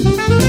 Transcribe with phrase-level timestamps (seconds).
[0.00, 0.47] Thank you.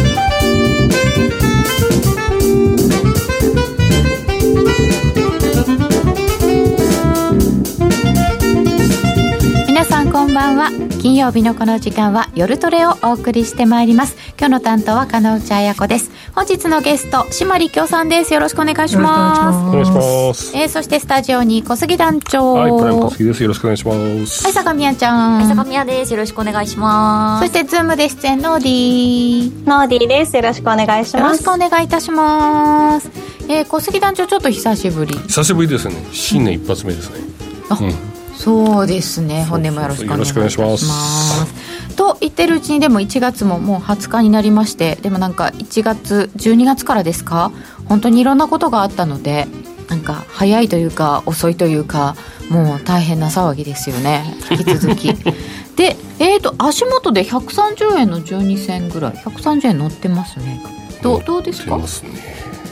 [11.00, 14.18] 金曜日のこの時間は夜トレをお送りしてまいります。
[14.38, 16.12] 今日の担当は金内彩子です。
[16.36, 18.34] 本日のゲスト島利京さんです。
[18.34, 19.70] よろしくお願いします。
[19.70, 20.58] お願いします。
[20.58, 22.54] えー、そしてスタジオに小杉団長。
[22.54, 23.42] はいプライム小杉です。
[23.44, 23.94] よろしくお願いしま
[24.28, 24.44] す。
[24.44, 25.36] はい坂宮ちゃん。
[25.38, 26.12] はい坂宮です。
[26.12, 29.68] よろしくお願いしまそしてズームで出演のーディー。
[29.70, 30.36] ノーディーです。
[30.36, 31.44] よろしくお願いしよろます。
[31.44, 33.10] しくお願いいたします。
[33.48, 35.14] えー、小杉団長ちょっと久しぶり。
[35.16, 35.96] 久しぶりですね。
[36.12, 37.22] 新年一発目ですね。
[37.70, 38.09] あ、うん
[38.44, 39.44] そうですね。
[39.44, 41.96] 本年もよろしくお願いします。
[41.96, 47.52] と言ってるうちにでも1月ももう20日になりましてでもなんか1月12月からですか？
[47.86, 49.48] 本当にいろんなことがあったので
[49.90, 52.16] なんか早いというか遅いというか
[52.50, 54.24] もう大変な騒ぎですよね。
[54.52, 55.14] 引き続き。
[55.76, 59.12] でえーと足元で130円の12銭ぐらい。
[59.14, 60.64] 130円乗ってますね。
[61.04, 61.76] どうどうですか？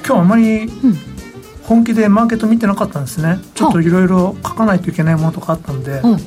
[0.08, 0.98] 今日あまりうん
[1.68, 3.40] 本気でマーケット見てなかったんですね。
[3.54, 6.00] ちょっといろいろ書かないといけないものとかあったんで。
[6.00, 6.14] うん。
[6.14, 6.18] お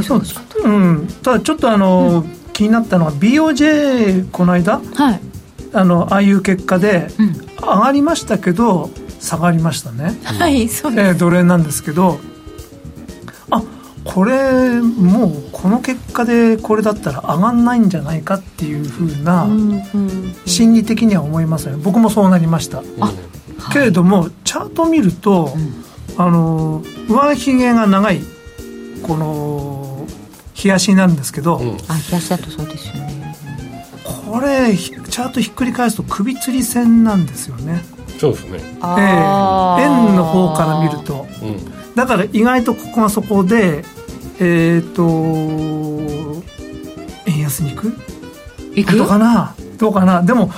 [0.00, 1.08] 忙しかっうん。
[1.22, 2.24] ただちょっとあの、
[2.58, 5.20] 気になったのは BOJ この間たはい、
[5.72, 11.08] あのああいう結果でうん、上がりましたけど下がりましたね、はいそうです。
[11.08, 12.18] えードル円なんですけど。
[13.50, 13.62] あ
[14.04, 21.82] これもうこの結果でこれだったら上がんないんじゃないかっていうふうなうんうん心理的には思いますよね。
[21.82, 22.82] 僕もそうなりました。
[23.00, 23.12] あ
[23.72, 25.52] けれどもチャート見ると、
[26.16, 28.20] あの上髭が長い
[29.02, 30.06] この
[30.62, 31.68] 冷やしになるんですけど、うん。
[31.68, 31.76] あ冷
[32.12, 33.36] やしだとそうですよね。
[34.04, 37.84] これひチャートひっくり返すと首吊り線なんですよね、
[38.18, 38.60] そうですね。
[38.62, 41.26] えー円の方から見ると。
[41.42, 41.94] うん。
[41.94, 43.84] だから意外とここがそこで
[44.40, 45.02] えっ、と
[47.26, 47.92] 円安に行く？
[48.74, 48.96] いく？
[48.96, 49.54] どうかな？
[49.78, 50.22] どうかな？
[50.22, 50.50] でも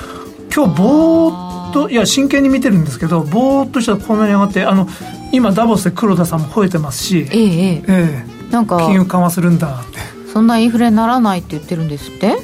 [0.54, 4.86] 今日ぼーっといや真剣に見てるんですけどぼーっとしたらこんなに上がってあの
[5.32, 7.84] 今ダボスで黒田さんも吠えてますしええええ。
[7.88, 9.80] えなんかえ金融緩和するんだ。
[9.80, 9.98] って
[10.32, 12.36] そんなインフレにならないって言ってるんですって？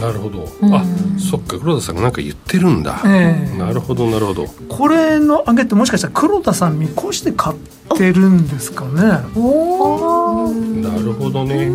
[0.00, 0.48] なるほど。
[0.62, 0.74] うん。
[0.74, 0.82] あ
[1.18, 3.02] そっか黒田さんがなんか言ってるんだ。
[3.06, 3.58] ええ。
[3.58, 4.46] なるほどなるほど。
[4.68, 7.56] これの上げってもしかしたら黒田さん見越して買っ
[7.96, 9.00] てるんですかね。
[9.36, 11.70] おなるほどね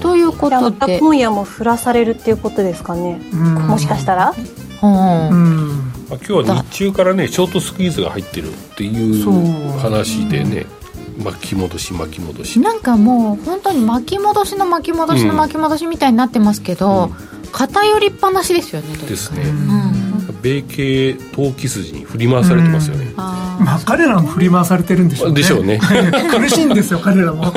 [0.00, 0.98] ということで。
[0.98, 3.20] 今夜も降らされるっていうことですかね。
[3.32, 3.54] うん。
[3.66, 4.34] もしかしたら。
[4.82, 5.92] うんうん。
[6.10, 10.66] あ今日は日中からねショートスクイーズが入ってるっていそうう話でね
[11.22, 12.60] 巻き戻し巻き戻し。
[12.60, 17.10] なんかもう本当に巻き戻しの巻き戻しの巻き戻しみたいになってますけど、
[17.52, 19.42] 偏りっぱなしですよねですね。
[19.44, 20.13] うん
[20.44, 23.12] 米系投機筋に振り回されてますよね。
[23.16, 25.34] あまあ彼らも振り回されてるんでしょうね。
[25.36, 25.80] でしょうね。
[26.30, 27.46] 苦しいんですよ彼らも。
[27.48, 27.54] あの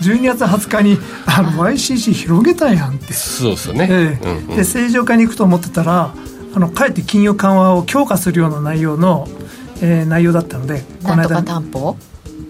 [0.00, 3.12] 12月20日にあの YCC 広げたやんって。
[3.12, 3.88] そうですよね。
[3.90, 4.26] ええ。
[4.26, 4.56] うんうん。
[4.56, 6.14] で正常化に行くと思ってたら
[6.54, 9.28] あのかえって金融緩和を強化するような内容の、
[9.82, 11.96] えー内容だったのでーなんとかこの間担保？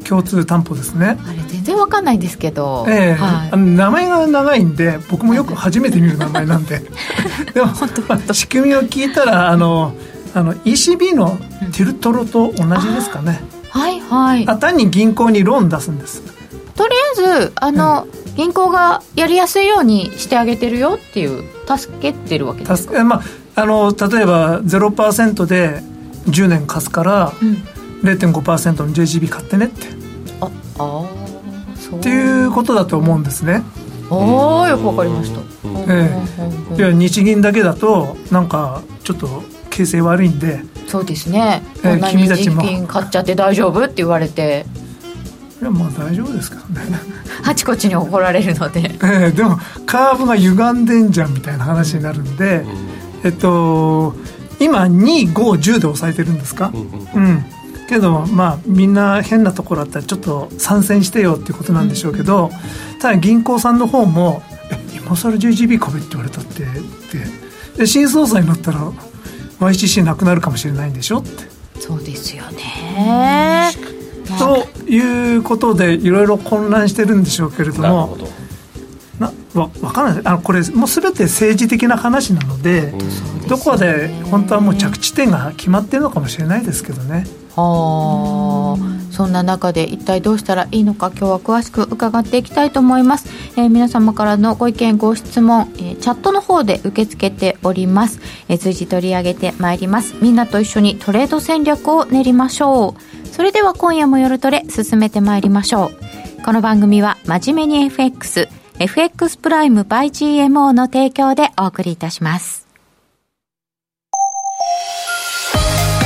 [0.08, 1.18] 共通担保ですね。
[1.26, 3.12] あれ全然わかんないんですけど、ええ。
[3.14, 3.50] はい。
[3.52, 6.80] あの名前が長いんで僕もよく初めて見る名前なんで。
[7.52, 7.66] でも、
[8.08, 9.94] まあ仕組みを聞いたらあの
[10.34, 11.38] あの ECB の
[11.72, 14.48] ティルトロと同じですかね、はいはい。
[14.48, 16.22] あ単に銀行にローン出すんです。
[16.76, 18.06] とりあえずあの、
[18.36, 23.22] 銀行がやりやすいようにしてあげてるよっていう助けてるわけです助けま
[23.56, 25.82] あ、あの例えば0%で
[26.26, 27.75] 10年貸すからうん
[28.06, 29.86] 0.5%の JGB 買ってねって。
[30.40, 31.98] ああーそう。
[31.98, 33.62] っていうことだと思うんですね、
[34.10, 35.76] ああよくわかりました、うん。
[35.90, 36.10] え
[36.76, 40.60] いや日銀だけだとなんかちょっと形勢悪いんで。
[40.86, 42.62] そうですね、えーこんなに君たちも。
[42.86, 44.66] 買っちゃって大丈夫って言われて。
[45.60, 46.82] いやまあ大丈夫ですけどね。
[47.44, 48.80] あちこちに怒られるので。
[49.02, 52.64] ええでもカーブが歪んでんじゃんみたいな話になるんで、
[53.24, 54.14] えっと
[54.60, 56.70] 今250で抑えてるんですか？
[56.74, 57.30] うんうん。
[57.30, 57.44] うん
[57.88, 62.50] けどまあみんな変なところあったらちょっと参戦してよっていうことなんでしょうけど、
[63.00, 67.46] ただ銀行さんの方も「え今更 JGB 株って言われたって」って。
[67.76, 68.90] で新総裁になったら
[69.60, 71.44] YCC なくなるかもしれないんでしょって。
[71.78, 73.70] そうですよね。
[74.38, 78.16] ということでいろいろ混乱してるんでしょうけれども
[79.18, 80.22] なわ分からない。
[80.24, 82.94] あのこれもう全て政治的な話なので、
[83.46, 87.14] どこで本当はもう着地点が決まってるのかもしれないですけどね。
[87.14, 87.24] は
[87.56, 88.96] あ。
[89.16, 100.14] そんな中で一体どうしたらいいのか今日は詳しく伺っていきたいと思います、えー皆様からのご意見ご質問、えーチャットの方で受け付けております、えー随時取り上げてまいります。
[100.20, 102.94] みんなと一緒にトレード戦略を練りましょ
[103.24, 103.26] う。
[103.28, 106.42] それでは今夜も夜トレ進めてまいりましょう。
[106.44, 108.48] この番組は真面目に FX
[108.78, 112.65] FX プライムバイ GMO の提供でお送りいたします。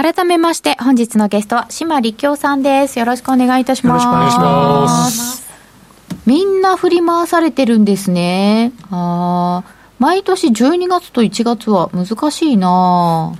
[0.00, 3.00] 改めまして、本日のゲストは、島力夫さんです。
[3.00, 4.04] よろしくお願いいたします。
[4.04, 5.48] よろしくお願いします。
[6.24, 8.70] みんな振り回されてるんですね。
[8.92, 9.64] あ
[9.98, 13.32] 毎年12月と1月は難しいな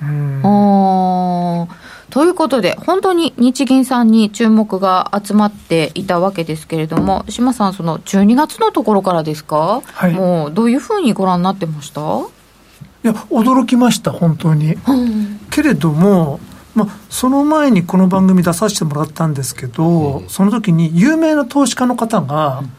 [0.43, 1.69] あ
[2.11, 12.01] ということで、本当に日銀さんに注目が集まっていたわけですけれども、島さん、その12月のところからですか、はい、もうどういうふうにご覧になってました？
[12.01, 14.73] いや、驚きました、本当に。
[14.75, 16.41] うん、けれども、
[16.79, 22.73] まあ、その前にこの番組出させてもらったんですけど、うん、その時に有名な投資家の方が、うん、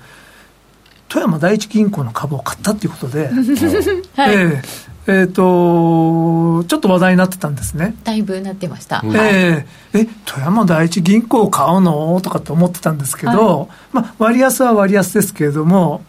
[1.10, 4.64] 富山第一銀行の株を買ったっていうことで、 はい、えー、
[5.08, 7.94] えー、とちょっと話題になってたんですね。
[8.06, 9.04] だいぶなってました。
[9.04, 12.22] えー、え富山第一銀行を買うの？
[12.22, 16.04] とかって思ってたんですけど、はい、まあ、割安は割安ですけれども、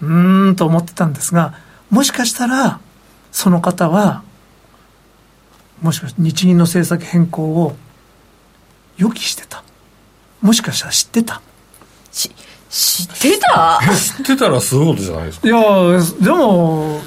[0.00, 1.54] うーんと思ってたんですが、
[1.88, 2.80] もしかしたら、
[3.30, 4.24] その方は、
[5.82, 7.76] もしかして日銀の政策変更を
[8.96, 9.62] 予期してた？
[10.40, 11.42] もしかしたら知ってた？
[12.12, 12.30] し
[12.70, 13.80] 知ってた？
[13.94, 15.48] 知ってたらすごいことじゃないですか。
[15.48, 15.56] いや
[16.20, 17.00] でも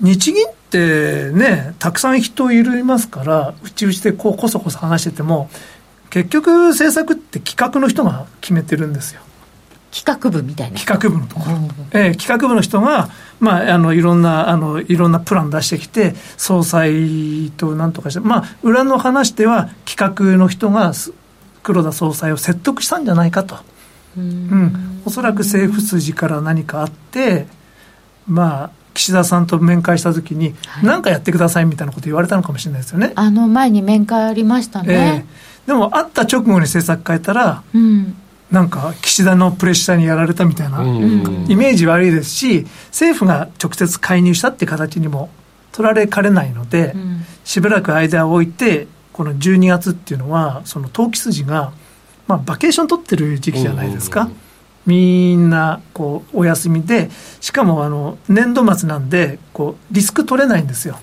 [0.00, 5.48] 日銀ってねたくさん人いるいますからうちうちでこうこそこそ話してても
[6.10, 9.20] 結局政策って企画の人が決めてるんですよ
[9.90, 10.78] 企画部みたいな。
[10.78, 11.56] 企画部のところ、
[11.92, 13.10] えー、企画部の人が、
[13.40, 19.96] まあ、あのいろんなあのいろんなプラン出してきて総裁となんとかしてまあ裏の話では企
[20.32, 20.92] 画の人が
[21.62, 23.58] 黒田総裁を説得したんじゃないかと。
[24.16, 27.46] うん、おそらく政府筋から何かあって
[28.26, 33.12] まあ岸田さんと面会したときに何、はい、かやってくださいみたいなこと言われたのかもしれないですよね。
[33.14, 35.26] あの前に面会ありましたね、
[35.66, 38.16] えー、でも会った直後に政策変えたら、うん
[38.50, 45.30] なんか岸田のプレッシャーにやられたみたいなイメージ悪いですし、政府が直接介入したっていう形にも
[45.72, 46.94] 取られかねないので、
[47.44, 51.72] しばらく間を置いて、この12月っていうのは、その投機筋が、
[52.26, 54.28] まあ、バケーション取ってる時期じゃないですか。
[54.86, 57.10] みんなこうお休みで、
[57.40, 60.98] しかもあの年度末なんでこう、リスク取れないんですよ。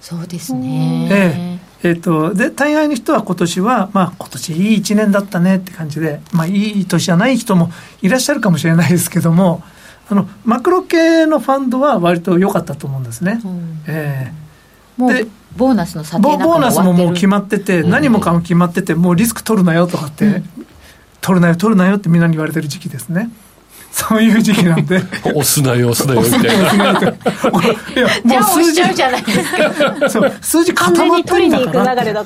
[0.00, 7.70] そうですね、えええーと、で大概の人は今年は、まあ今年いい1年だったねって感じで、まあ、いい年じゃない人も
[8.02, 9.62] いらっしゃるかもしれないですけども
[10.10, 13.40] あのマクロ系のファンドは割と良かったと思うんですね。
[13.44, 20.44] うん、えー、でボーナスの査定ボーナスももう決まってて、何もかも決まっててもうリスク取るなよとかって、うん、
[21.20, 23.30] 取るなよ取るなよってみんなに言われてる時期ですね。
[23.92, 25.02] そういう時期なんで。
[25.24, 27.00] 押すなよ、押すなよ、みたいな。
[27.00, 27.04] い
[27.98, 28.72] や、もう数字。
[28.94, 29.42] じゃないです
[30.00, 30.08] か。
[30.08, 32.24] そう、数字固まってるんだから。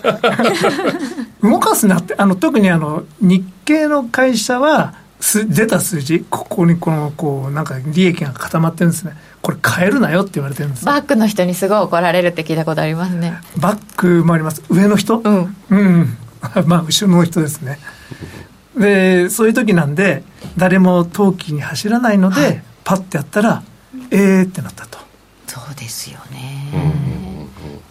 [1.42, 9.14] 動かすなって、あの、特にあの、日系の会社は、す出た数字、ここにこの、こう、なんか利益が固まってるんですね。
[9.40, 13.38] これ変えるなよって言われてるんですバックの人にすごい怒られるって聞いたことありますね。
[13.59, 14.62] バックもあります。
[14.71, 15.18] 上の人？
[15.18, 15.56] うん。
[15.68, 16.16] うん。
[16.66, 17.78] まあ、後ろの人ですね。
[18.76, 20.23] でそういう時なんで
[20.57, 23.62] 誰も陶器に走らないので、はい、パッてやったら
[24.11, 24.99] ええー、ってなったと。
[25.47, 26.73] そうですよね、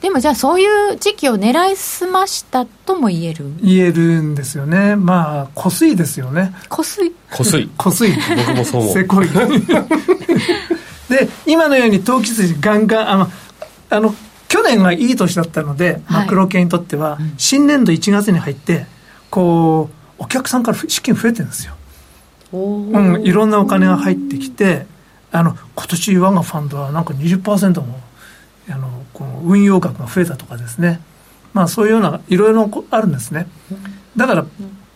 [0.01, 3.45] でもじゃあそういう時期を狙いすましたとも言える？
[3.61, 4.97] 言えるんですよね。
[4.97, 6.53] まあこすいですよね。
[6.67, 7.13] こすい。
[7.31, 7.69] こすい。
[7.77, 8.11] こすい。
[8.45, 8.93] 僕もそう思う。
[8.93, 9.29] せこい。
[11.09, 13.31] で今のように投機筋ガンガンあの
[13.89, 14.15] あの
[14.49, 18.85] 去年はいい年だったので、マクロ系にとっては、新年度1月に入って
[19.31, 21.73] こうお客さんから資金増えてるんですよ。
[22.51, 24.85] うん、いろんなお金が入ってきて
[25.31, 27.99] あの今年我がファンドはなんか20%も
[28.69, 31.01] あのこの運用額が増えたとかですね
[31.53, 33.47] まあそういうようないろいろあるんですね
[34.15, 34.45] だから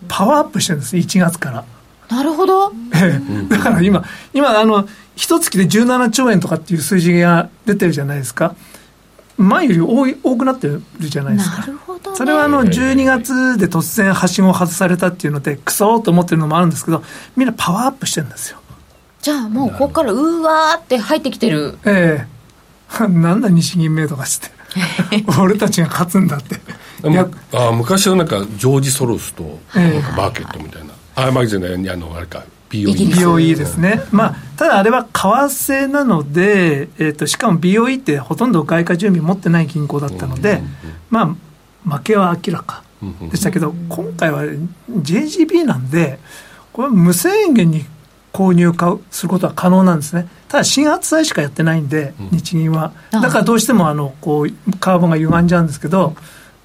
[0.07, 1.65] パワーアップしてるんです1月から
[2.09, 2.71] なるほど。
[2.95, 4.03] ええだから今、
[4.33, 8.55] 今、あの、一月で17兆円とかっていう数字が出てるじゃないですか。
[9.37, 11.59] 前より多い多くなってるじゃないですか。
[11.59, 17.03] なるほど、ね、それはあの、12月で突然はしごを外されたっていうので、クソーと思ってるのもあるんですけど、
[17.35, 18.59] みんなパワーアップしてるんですよ。
[19.21, 21.77] じゃあもうここからうわーって入ってきてる。
[21.85, 22.37] ええ
[23.09, 24.49] なんだ日銀名とかして。
[25.39, 26.61] 俺たちが勝つんだって。
[27.07, 40.61] いやあ昔はなんかジョージ・ソロスとええなんかマーケットみたいな、あマーケットじゃないあのあれか BOE BOE ですね、まあ、ただあれは為替なので、えー、としかも BOE ってほとんど外貨準備持ってない銀行だったので、
[41.09, 41.35] ま
[41.85, 42.83] あ、負けは明らか
[43.29, 44.43] でしたけど、今回は
[44.89, 46.19] JGB なんで、
[46.73, 47.85] これは無制限に
[48.33, 56.15] 購入買うすることは可能なんですね、ただ新発債しかやってないんで、日銀は、だからどうしてもあのこうカーボンが歪んじゃうんですけど、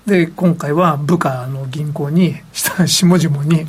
[0.06, 3.66] で今回は部下の銀行に下 下々に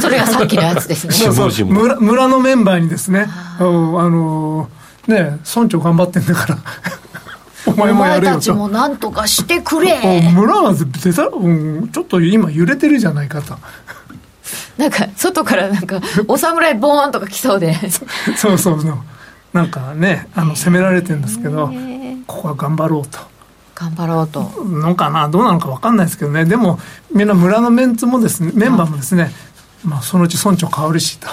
[0.00, 1.12] それがさっきのやつですね。
[1.32, 3.26] そうそう村村のメンバーにですね
[3.58, 4.68] あの
[5.06, 6.58] ね村長頑張ってんだから
[7.66, 8.28] お前もやれよと。
[8.28, 10.30] お前たちもなんとかしてくれ。
[10.34, 13.58] 村は出た、うん、ちょっと今揺れてるじゃないかと。
[14.78, 17.74] なんか外からなんかお侍ボーンとか来そうで。
[18.36, 18.98] そうそうそう。
[19.54, 21.72] なんかねあの攻められてるんですけど
[22.26, 23.20] ここは頑張ろうと
[23.74, 24.42] 頑張ろうと。
[24.64, 26.44] のかなどうなのか分かんないですけどね。
[26.44, 26.78] でも
[27.12, 29.30] みんな村のメンツもですねメンバーもですね、
[29.84, 31.28] まあ、そのうち村長変わるしと。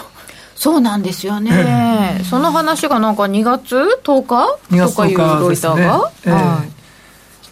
[0.55, 6.65] そうなんですよね、えー、その話がなんか2月？10日？2月とかいうロイターが、えーは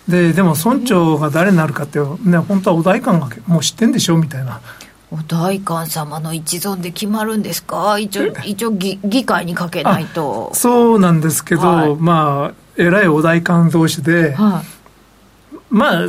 [0.07, 4.61] い、ででも村長が誰になるかって、ね、本当はお代官がもう知ってんでしょみたいな。
[5.11, 7.97] お代官様の一存で決まるんですか？
[7.97, 10.51] 一応一応議議会にかけないと。
[10.53, 14.78] そうなんですけど、はい、まあ偉いお代官同士で、はい、
[15.69, 16.07] まあ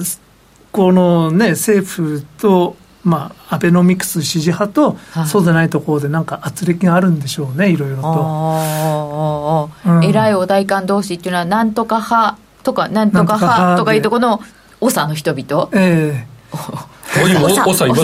[0.72, 14.40] このね政府とまあ、アベノミクス支持派と、はい、そうでないところでなんか圧力があるんでしょうねいろいろと、うん、偉いお代官同士っていうのはなんとか派とかなんとか派とかいうところの
[14.80, 15.68] 長の人々。
[15.72, 16.26] ええ。
[16.52, 17.86] ー、おいおさ。
[17.86, 18.02] います。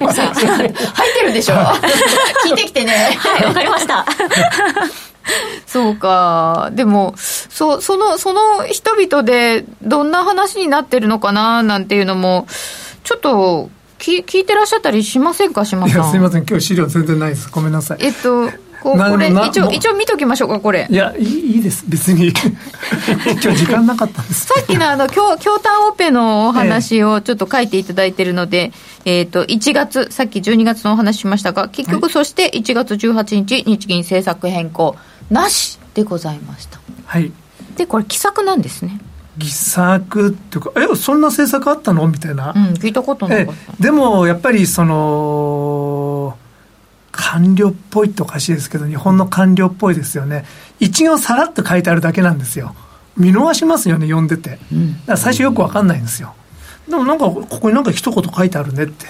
[0.00, 0.34] おさ。
[0.34, 1.54] 入ってるでしょ。
[2.44, 3.16] 聞いてきてね。
[3.18, 4.04] はいわかりました
[5.66, 6.70] そうか。
[6.72, 12.46] でも、そ、その、その人々でどんな話になってるのかななんていうのも、
[13.04, 16.10] ちょっと、き聞いてらっしゃったりしませんか、島さん？
[16.10, 17.48] すみません、今日資料全然ないです。
[17.50, 17.98] ごめんなさい。
[18.00, 18.50] えっと、
[18.82, 20.86] ここれ一応一応見ときましょうかこれ。
[20.88, 21.84] いやいいいいです。
[21.88, 22.28] 別に。
[23.42, 24.46] 今日時間なかったんです。
[24.46, 28.72] さっきのあの京京丹オペのお話をちょっと書いていただいてるので、
[29.04, 34.96] えっ、ー、と1月さっき12月のお話しましたが結局そして1月18日日銀政策変更
[35.30, 36.78] なしでございました。
[37.06, 37.32] はい。
[37.76, 39.00] でこれ奇策なんですね。
[39.38, 42.06] 奇策っていうかえそんな政策あったの？
[42.08, 43.82] みたいな、うん、聞いたことなかった。
[43.82, 46.38] でもやっぱりその
[47.12, 50.44] 官僚っぽいっておかしいですけど日本の官僚っぽいですよね。
[50.80, 52.74] 一行さらっと書いてあるだけなんですよ。
[53.16, 56.34] 見逃しますよね読んでて、うん、だから最初よく分かんないんですよ。
[56.88, 59.06] でもなんかここになんか一言書いてあるねって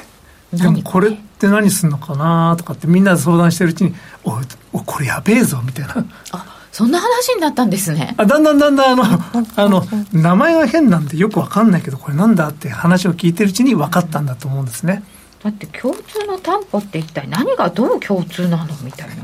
[0.52, 4.40] でもこれって何すんのかなとかってみんなで相談してるうちにお
[4.72, 6.06] おこれやべえぞみたいな。
[6.32, 8.14] あそんな話になったんですね。
[8.18, 9.18] あだんだんだんだんあの
[9.56, 15.02] あの名前が変なんでよく分かんないけどこれなんだって話を聞いてるうちに分かったんだと思うんですね。
[15.42, 19.14] だって共通の担保って一体何がどう共通なのみたいな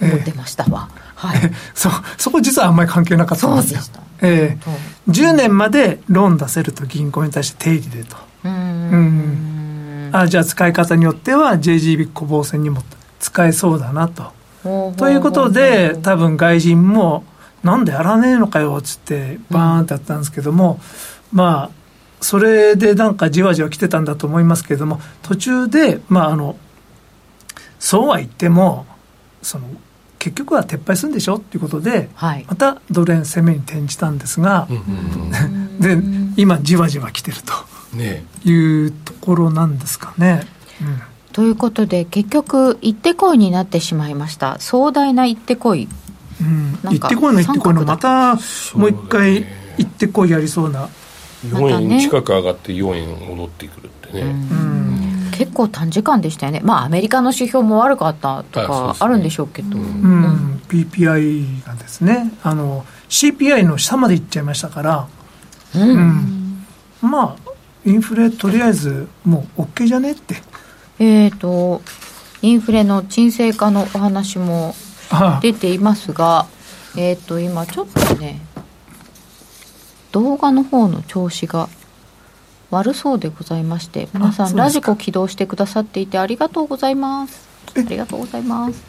[0.00, 3.80] 思ってましたわ、えー、はいそそこ実はあんまり関係なかったんですよ
[4.22, 5.10] ええ。
[5.10, 8.16] ー、10年までローン出せると銀行に対して定理でと。
[8.44, 9.55] うん
[10.12, 12.82] あじゃあ使い方によっては JGB 小防戦にも
[13.18, 14.32] 使えそうだなと。
[14.96, 17.24] ということで多分外人も
[17.62, 20.80] なんでやらねえのかよっつってバーンってやったんですけども、
[21.32, 21.70] うん、まあ
[22.20, 26.56] それでなんかじわじわ来てたんだと思いますけれども途中でまああの
[27.78, 28.86] そうは言っても
[29.42, 29.68] その
[30.18, 34.66] 結局は撤廃するんでしょっていうことで、はい、またドル円攻めに転じたんですが、
[35.78, 35.98] で
[36.36, 37.52] 今じわじわ来てると
[38.44, 40.46] いうところなんですかね。
[40.80, 41.02] うん。
[41.32, 44.58] ということで結局行ってこいになってしまいました。
[44.58, 45.88] 壮大な行ってこい、
[46.40, 48.36] うん、行ってこいの行ってこいのまた
[48.74, 49.44] もう一回
[49.76, 50.88] 行ってこいやりそうな。
[51.44, 56.60] 4円近く上がって4円戻ってくるってね、うん、結構短時間でしたよね。
[56.64, 60.62] まあアメリカの指標も悪かったとかあるんでしょうけど、うん。
[60.68, 62.32] PPI がですね。
[62.42, 65.06] あの CPI の下まで行っちゃいましたから。
[65.74, 66.64] うん、
[67.02, 67.45] まあ
[67.86, 70.12] インフレとりあえずもう OK じゃね？
[70.12, 70.34] って。
[70.98, 71.82] えーと、
[72.42, 74.74] インフレの沈静化のお話も
[75.40, 76.46] 出ていますが、
[76.96, 78.40] えーと、今ちょっとね
[80.10, 81.68] 動画の方の調子が
[82.70, 87.46] 悪そうでございまして皆さんラジコ起動してくださっていてありがとうございます。
[87.76, 88.82] ありがとうございます。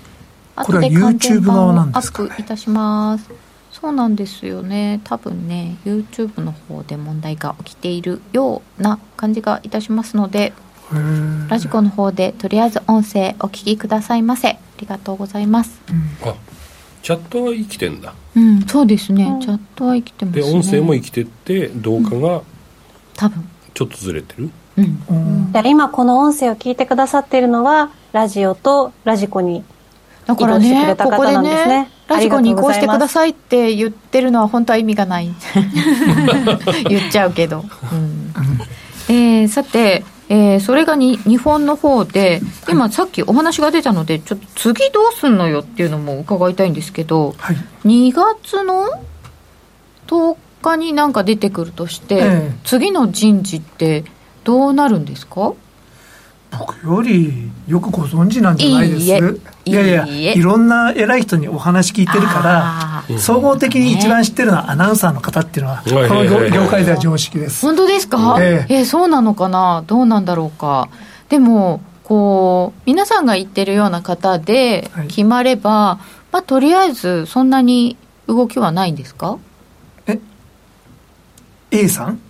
[0.55, 3.29] これは後で完全 YouTube 版を側なんアップいたします
[3.79, 5.01] そうなんですよね。
[5.03, 10.53] 多分ね YouTube の方で問題が起きているような感じがいたしますので
[11.47, 14.49] ラジコの方でとりあえず音声お聞きくださいませ。
[14.49, 15.79] ありがとうございます。
[16.23, 16.33] あ
[17.03, 18.13] チャットは生きてんだ。
[18.35, 20.41] うんそうですね、チャットは生きてますね。
[20.43, 22.41] で音声も生きてって動画が
[23.15, 23.47] 多分。
[23.73, 25.03] ちょっとずれてる、うん。
[25.09, 25.13] う
[25.47, 25.51] ん。
[25.51, 29.63] じゃあ今この音声を聞いてくださっているのはラジオとラジコに
[30.27, 35.29] だからねここでねねラジコに移行してくだいさいって言ってるのは本当は意味がない。
[36.89, 38.33] 言っちゃうけど、うん。
[39.09, 47.57] えーさて、えーそれがに日本の方で今さっきお話が出たのでちょっと次どうすんのよっていうのも伺いたいんですけどはい。
[47.85, 48.85] 2月の
[50.07, 52.51] 10日になんか出てくるとして、ええ。
[52.65, 54.03] 次の人事って
[54.43, 55.53] どうなるんですか？
[56.51, 59.01] 僕よりよくご存知なんじゃないです？
[59.01, 59.19] いいえ。
[59.65, 60.33] いやいやいいえ。
[60.33, 66.51] いろんな偉い人にお話聞いてるあから総合的に一番知ってるのはアナウンサーの方っていうのはこはいのはいはいはい。
[66.51, 67.65] 業業界では常識です。
[67.65, 68.73] 本当ですか、ええ。
[68.79, 69.83] えそうなのかな？
[69.87, 70.89] どうなんだろうか。
[71.29, 75.07] でもこう皆さんが言ってるような方ではい。
[75.07, 75.99] 決まれば、
[76.31, 79.37] まあ、とりあえずそんなに動きはないんですか
[81.69, 82.21] ？A さん？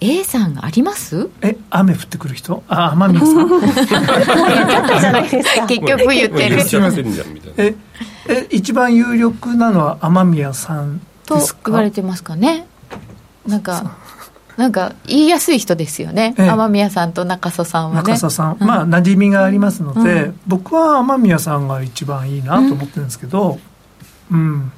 [0.00, 1.30] A さんあります？
[1.40, 2.62] え雨降ってくる人？
[2.68, 3.48] あ雨宮さん。
[3.48, 3.60] ちょっ
[4.88, 5.66] とじゃないですか。
[5.66, 6.56] 結局言ってる。
[6.56, 7.54] 言っちゃってんじゃんみたいな。
[7.64, 7.74] え
[8.28, 11.60] え一番有力なのは雨宮さんとですか？
[11.66, 12.66] 言われてますかね。
[13.46, 13.96] なんか
[14.56, 16.48] なんか言いやすい人ですよね、ええ。
[16.50, 18.12] 雨宮さんと中曽さんはね。
[18.12, 18.66] 中曽さん、うん。
[18.66, 23.58] まあ馴染みがありますので、う僕は雨宮さんが一番いいなと思ってるんですけど
[24.30, 24.72] うん、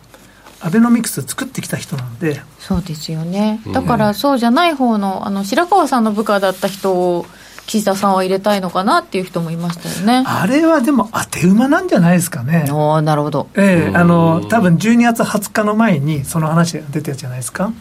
[0.66, 2.42] アベノミクス作ってきた人なんで。
[2.58, 3.61] そうですよね。
[3.73, 7.26] だからそうじゃない方のあの白川さんの部下だった人を
[7.66, 10.25] 岸田さんは入れたいのかなっていう人もいましたよね。
[10.26, 12.68] あれはでも当て馬なんじゃないですかね。
[12.70, 13.49] おおなるほど。
[13.54, 17.73] ええあの多分12月20日の前にその話が出たじゃないですか。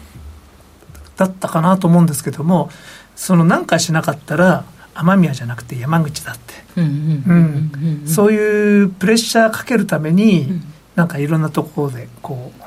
[1.17, 2.69] だったかなと思うんですけども
[3.15, 7.71] そのなんかしなかったら雨宮じゃなくて山口だって、うんうん
[8.03, 10.61] うんそういうプレッシャーかけるために、
[10.95, 12.64] なんかいろんなところでこう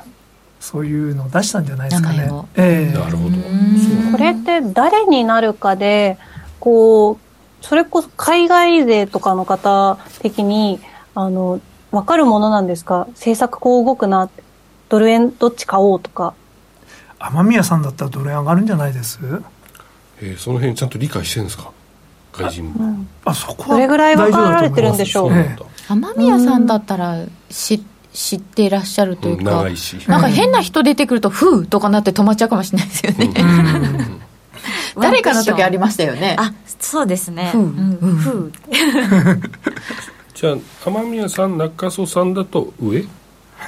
[0.59, 2.29] そういうのを出したんじゃないですかね。
[2.55, 2.97] ええ。
[2.97, 3.37] なるほど。
[4.11, 6.17] これって誰になるかで
[6.59, 7.17] こう
[7.65, 10.79] それこそ海外勢とかの方的に
[11.15, 13.07] あの分かるものなんですか？
[13.11, 14.29] 政策こう動くな
[14.89, 16.33] ドル円どっち買おうとか。
[17.19, 19.19] 雨宮さんだったらどれ上がるんじゃないです？
[20.21, 21.71] えーその辺ちゃんと理解してるんですか？
[22.33, 23.05] 外人も。
[23.25, 25.31] あそこはどれぐらい分かられてるんでしょう。
[25.87, 29.97] 雨宮さんだったらし知っていらっしゃるといううんか、長いし。
[30.07, 33.33] なんか変な人出てくると「ふう」とかなって止まっちゃうかもしれないですよね、
[34.99, 36.35] 誰かの時ありましたよね。
[36.39, 37.49] あそうですね。
[37.51, 38.51] ふううんふう。
[40.33, 43.05] じゃあ雨宮さん中曽さんだと上？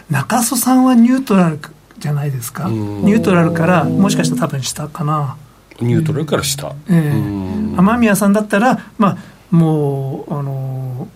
[0.10, 1.60] 中曽さんはニュートラル
[2.00, 2.66] じゃないですか。
[2.66, 3.06] うん。
[3.06, 5.36] ニュートラルからもしかしたら多分下かな。
[5.82, 7.76] ニュートラルから下、ええうん。
[7.78, 9.18] 雨宮さんだったらまあ
[9.56, 11.08] もうあの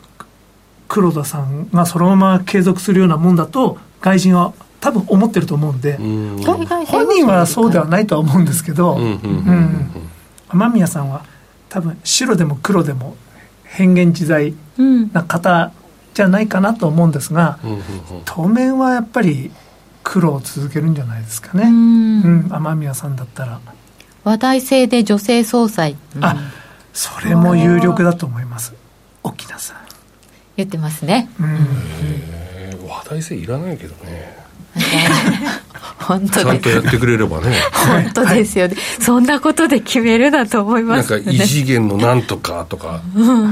[0.96, 6.42] 黒田さんがそのまま継続するようなもんだと外人は多分思ってると思うんで、うん。
[6.42, 8.98] ほ本人はそうではないとは思うんですけど、
[10.48, 11.26] 雨宮さんは
[11.68, 13.18] 多分白でも黒でも
[13.66, 15.12] 変幻自在うん。
[15.12, 15.74] な方
[16.14, 17.84] じゃないかなと思うんですが、うんうんうん。
[18.24, 19.52] 当面はやっぱり
[20.02, 23.60] 黒を続けるんじゃないですかね、ううんん雨宮さんだったら、
[24.24, 26.38] 話題性で女性総裁、うんあ
[26.94, 28.74] それも有力だと思います。
[29.24, 29.78] 沖縄さん、
[30.58, 31.30] 言ってますね。
[31.39, 31.58] うん。
[32.02, 32.88] えー。
[32.88, 34.46] 話題性いらないけどね。
[36.00, 37.56] 本当でちゃんとやってくれればね。
[37.74, 41.32] 本当ですよね、そんなことで決めるなと思いなんかますよね。
[41.34, 43.02] 異次元のなんとかとか、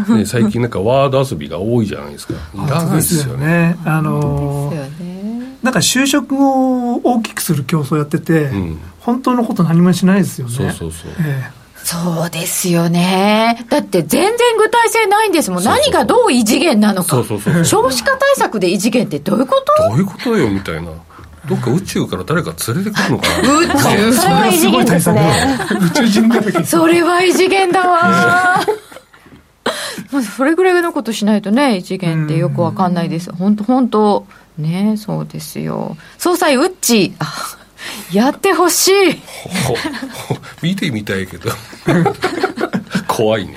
[0.09, 2.33] ね、最近なんかワード遊びが多いじゃないですか。
[2.33, 3.45] いらないですよね。
[3.45, 3.77] ね。
[3.85, 5.57] あのですよね。
[5.63, 8.79] なんか就職を大きくする競争やってて、うん。
[8.99, 10.53] 本当のこと何もしないですよね。
[10.53, 11.11] そうそうそう。
[11.19, 11.49] え
[11.83, 13.65] そうですよね。
[13.69, 15.61] だって全然具体性ないんですもん。
[15.61, 15.91] そうそうそう。
[15.91, 17.09] 何がどう異次元なのか。
[17.09, 19.89] そうそうそう少子化対策で異次元ってどういうこと？
[19.89, 20.91] どういうことよみたいな。
[21.45, 23.57] どっか宇宙から誰か連れてくるのかな。
[23.59, 25.57] 宇宙それは異次元ですね。
[25.81, 28.61] 宇宙人だらけそれは異次元だわ。
[30.11, 33.31] まあそれぐらいのことしないとね異次元ってよくわかんないです。
[33.33, 34.25] 本当本当
[34.57, 35.97] ねそうですよ。
[36.17, 37.13] 総裁ウッチ。
[37.19, 37.25] あ
[38.11, 38.93] やってほしい。
[40.61, 41.49] 見てみたいけど。
[43.07, 43.55] 怖いね。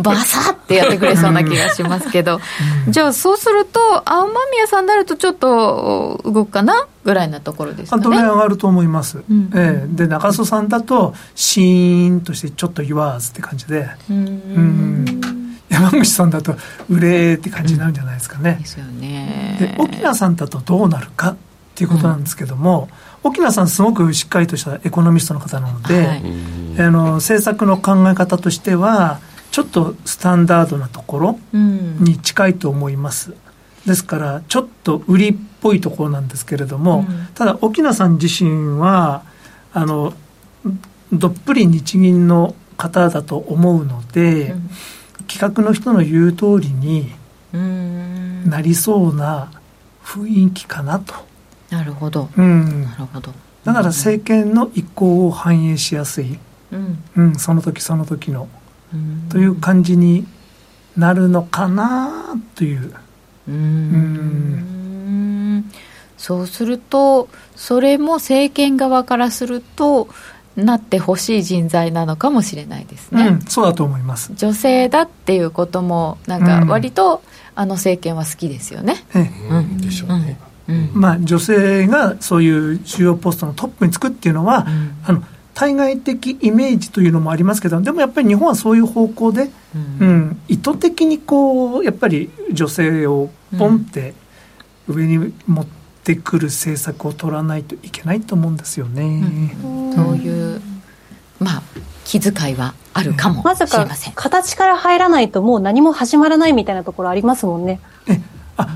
[0.00, 2.40] バサってやってくれそうな気がしますけど、
[2.88, 6.86] じゃあそうすると雨宮さんになるとちょっと動くかな？
[7.04, 8.02] ぐらいなところですかね。
[8.02, 9.50] ドル円上がると思います、うん。
[9.54, 9.86] ええ。
[9.88, 13.88] で中曽さんだとシーンとしてちょっと言わずって感じで。
[14.10, 15.20] うん。
[15.68, 16.56] 山口さんだと
[16.88, 19.56] 売れって感じになるんじゃないですかね、ですよね。
[19.60, 21.36] で沖縄さんだとどうなるかっ
[21.74, 22.88] ていうことなんですけども、
[23.26, 26.22] 沖縄さんすごくしっかりとしたエコノミストの方なので、はい。
[26.78, 31.98] あの政策の考え方としてはちょっとスタンダードなところうん。
[32.04, 33.34] に近いと思います。
[33.86, 37.28] ですからちょっと売りっぽいところなんですけれども、うん。
[37.34, 39.22] ただ沖縄さん自身は
[39.72, 40.12] あの
[41.12, 44.70] どっぷり日銀の方だと思うので、うん。
[45.28, 47.12] 企画の人の言う通りに
[47.52, 48.50] うん。
[48.50, 49.50] なりそうな
[50.04, 51.14] 雰囲気かなと、
[51.70, 52.28] なるほど。
[52.36, 53.32] うん、なるほど。
[53.64, 56.38] だから政権の意向を反映しやすい、
[56.72, 57.02] うん。
[57.16, 58.48] うん、その時その時の。
[58.94, 59.28] うん。
[59.28, 60.26] という感じに
[60.96, 62.94] なるのかなという。
[63.48, 64.76] うーん。
[66.16, 70.08] そうするとそれも政権側からすると
[70.56, 74.32] なってほしい人材なのかもしれないですね、うん、そうだと思います。
[74.34, 77.22] 女性だっていうこともなんか割と、
[77.54, 80.22] あの政権は好きですよね、えうんでしょうね、うん。
[80.22, 80.36] え
[80.94, 84.96] まあ、女性がそういう重要ポストのトップにつくっていうのは、うん。
[85.04, 85.22] あの
[85.54, 89.50] 対外的イメージというのもありますけどでもやっぱり日本はそういう方向で、
[90.00, 90.08] うん。
[90.08, 94.12] うん、意図的にこうやっぱり女性をポンって
[94.86, 95.66] 上に持っ
[96.04, 99.54] てくる政策を取らないといけないと思うんですよね。
[99.94, 100.60] そういう
[101.40, 101.62] まあ
[102.04, 107.80] 気遣いはあるかもまさかしれません、形から入らないともう何も始まらないみたいなところありますもんね。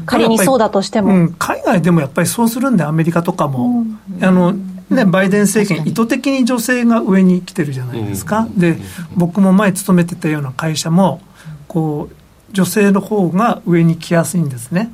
[0.07, 1.15] 仮にそうだとしても。
[1.15, 3.85] うん、海外でもやっぱりそうするんでアメリカとかも、
[4.21, 4.53] あの
[4.91, 8.79] ね、バイデン政権意図的に女性が上に来てるじゃないですか、で
[9.17, 11.21] 僕も前勤めてたような会社も
[11.69, 12.15] こう
[12.53, 14.91] 女性の方が上に来やすいんですね。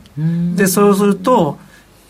[0.55, 1.59] でそうすると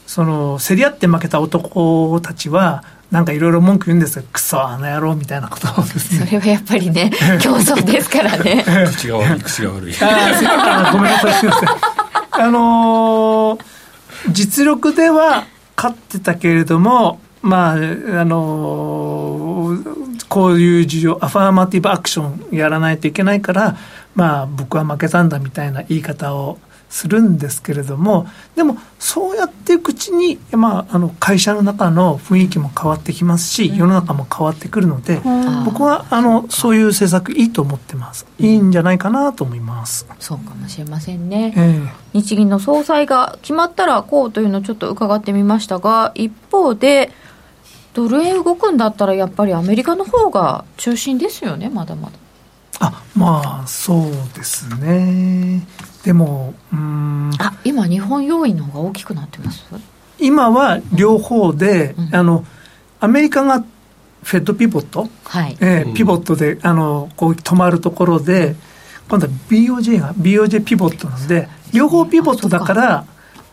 [0.06, 4.24] その競り合って負けた男たちはなんかいろいろ文句言うんですよ。
[4.32, 5.68] クソあの野郎みたいなこと。
[5.80, 8.64] をですねそれはやっぱりね競争ですからね。
[8.88, 9.94] 口が悪い口が悪い。
[10.00, 11.34] ああごめんなさい。
[11.34, 11.68] すいません
[12.38, 13.64] あのー
[14.30, 15.46] 実力では
[15.76, 17.76] 勝ってたけれどもまああ
[18.24, 23.76] のーこういう事情アファーマティブアクションやらないといけないから
[24.14, 35.20] まあ僕は負けたんだみたいな言い方をするんですけれどもでもそうやっていくうちに、まあ、あの会社の中の雰囲気も変わってきますし世の中も変わってくるので、
[35.64, 38.26] 僕はあのそういう政策いいと思ってます。
[38.38, 40.06] いいんじゃないかなと思います。
[40.18, 41.82] そうかもしれませんね、え
[42.14, 42.18] え。
[42.18, 47.10] 日銀の総裁が決まったらこうというのをちょっと伺ってみましたが一方で
[47.94, 52.18] ドル円動くんだったらやっぱりアメリカの方が中心ですよねまだまだ。
[52.78, 55.66] あまあそうですね
[56.06, 57.30] でもうーん。
[57.38, 59.66] あ今日本要因の方が大きくなってます？
[60.18, 62.14] 今は両方で、うん。
[62.14, 62.44] あの
[63.00, 63.62] アメリカが
[64.22, 65.56] フェッドピボット、はい。
[65.60, 68.54] うんえーピボットであのこう止まるところで
[69.08, 73.04] 今度は BOJ が BOJ ピボットなんで両方ピボットだから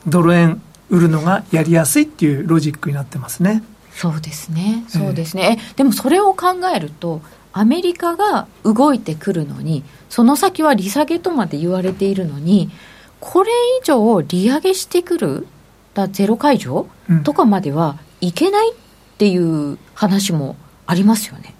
[0.07, 3.63] ドル円売るのがやりやすいっていうロジックになってますね。
[3.95, 4.83] そうですね。
[4.87, 7.21] そうですね、えでもそれを考えると
[7.53, 12.71] アメリカが動いてくるのにその先は利下げとまで言われているのに
[13.19, 15.47] これ以上利上げしてくる
[15.93, 17.23] だゼロ解除、うん。
[17.23, 18.75] とかまではいけないっ
[19.17, 21.53] ていう話もありますよね。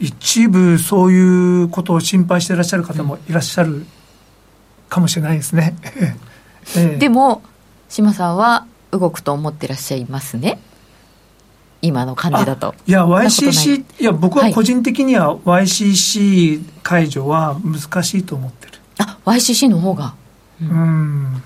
[0.00, 3.86] 一部そういうことを心配していらっしゃる方もいらっしゃる
[4.88, 5.76] かもしれないですね。
[6.76, 6.98] ええ。
[6.98, 7.42] でも
[7.88, 10.58] 島さんは動くと思ってらっしゃいますね
[11.84, 12.74] 今の感じだと。
[12.86, 14.04] いや YCC い。
[14.04, 20.14] や僕は個人的には YCC 解除は難しいと思ってる、あ YCC の方が。
[20.60, 21.42] うん。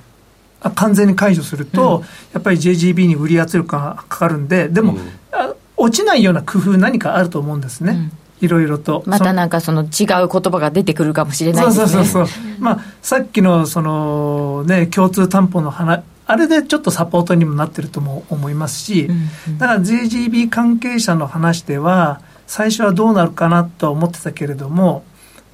[0.61, 5.01] あ完全に解除すると、やっぱり JGB に売り圧力がかかるんででも、うん。
[5.33, 9.05] あ落ちないような工夫何かあると思うんですね、いろいろと。
[9.07, 12.05] またなんかその違う言葉が出てくるかもしれないそうですね。
[12.05, 19.59] そうそうそう、まあ、さっきのその、ね、共通担保の話あれでちょっとサポートにもなってるとも思いますし、うんうん。
[19.59, 25.05] だから JGB 関係者の話では最初はどうなるかなとは思ってたけれども、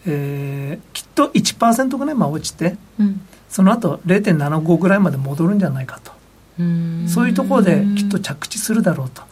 [0.04, 3.20] えーきっと1%ぐらいまで落ちてうん。
[3.48, 6.10] その後0.75ぐらいまで戻るんじゃないかと。
[6.58, 7.06] うん。
[7.08, 9.22] そういうところできっと着地するだろうと、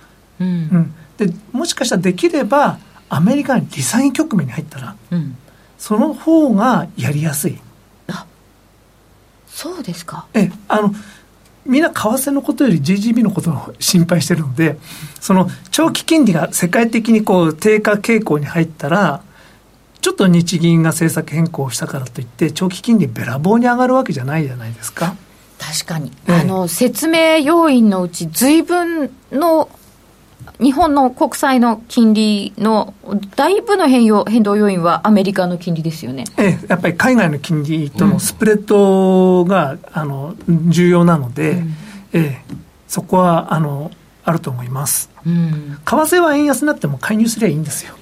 [0.40, 0.46] うん。
[0.46, 2.78] うん、でもしかしたらできれば
[3.08, 5.36] アメリカに利下げ局面に入ったらうん。
[5.76, 7.58] その方がやりやすい。
[9.48, 10.26] そうですか。
[10.34, 10.94] えあの
[11.64, 14.78] みんな為替のことより GDP のことを心配してるので
[15.20, 19.22] その長期金利が世界的にこう低下傾向に入ったら
[20.00, 25.14] ちょっと日銀が政策変更したからといって長期金利べらぼうに上がるわけじゃないじゃないですか。
[25.60, 29.68] 確かに、ええ、あの説明要因のうち随分の
[30.60, 32.94] 日本の国債の金利の
[33.36, 40.36] だいぶの変容変動要因はアメリカの金利ですよね、ええ、やっぱり海外の金利とのスプレッドが、うん、あの
[40.68, 41.76] 重要なので、うん、
[42.12, 42.54] ええ、
[42.86, 43.90] そこはあの
[44.24, 47.94] あると思います、うん、為替は円安になっても介入すればいいんですよ。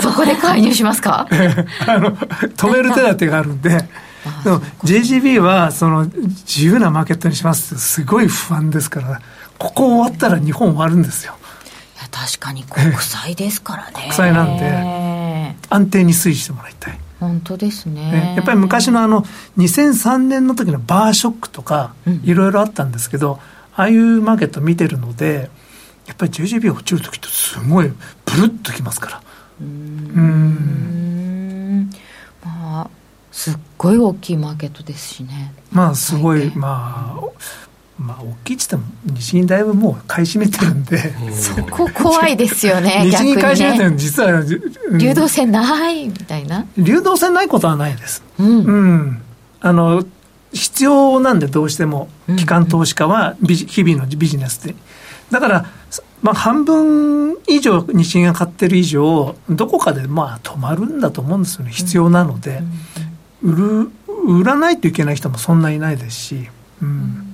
[0.00, 1.28] そこで介入しますか？
[1.86, 3.86] あの止める手立てがあるんで。
[4.42, 9.20] でも JGB はその自由なマーケットにしますすごい不安ですから
[9.64, 11.34] ここ終わったら日本終わるんですよ。
[11.96, 13.92] いや確かに国債ですからね。
[13.94, 16.98] 国債なんで安定に推移してもらいたい。
[17.18, 18.34] 本当ですね。
[18.36, 19.22] やっぱり昔のあの
[19.56, 23.40] 2003年の時のバーショックとかいろいろあったんですけど、うん、あ
[23.74, 25.48] あいうマーケット見てるので
[26.06, 29.22] やっぱり JGB が落ちる時ってすごいブルッときますから。
[29.62, 31.90] うん。
[32.44, 32.90] まあ
[33.32, 35.54] すっごい大きいマーケットですしね。
[35.72, 37.20] まあすごいまあ
[37.98, 41.14] まあ、大きいっつっても日銀だいぶもう買い占めてるんで。
[41.32, 44.42] そこ怖いですよね 日銀買い占めてるの実は、
[44.98, 49.22] 流動性ないみたいな流動性ないことはないです、うん、うん、
[49.60, 50.04] あの
[50.52, 54.74] 必要なんでどうしても機関投資家は日々のビジネスで。
[55.30, 55.66] だから
[56.22, 61.70] まあ、半分以上日銀が買ってる以上どこかでまあ止まるんだと思うんですよね。
[61.70, 62.62] 必要なので、
[63.42, 63.90] 売る
[64.26, 66.48] 売らないといけない人もそんないないですし、
[66.80, 67.33] うん、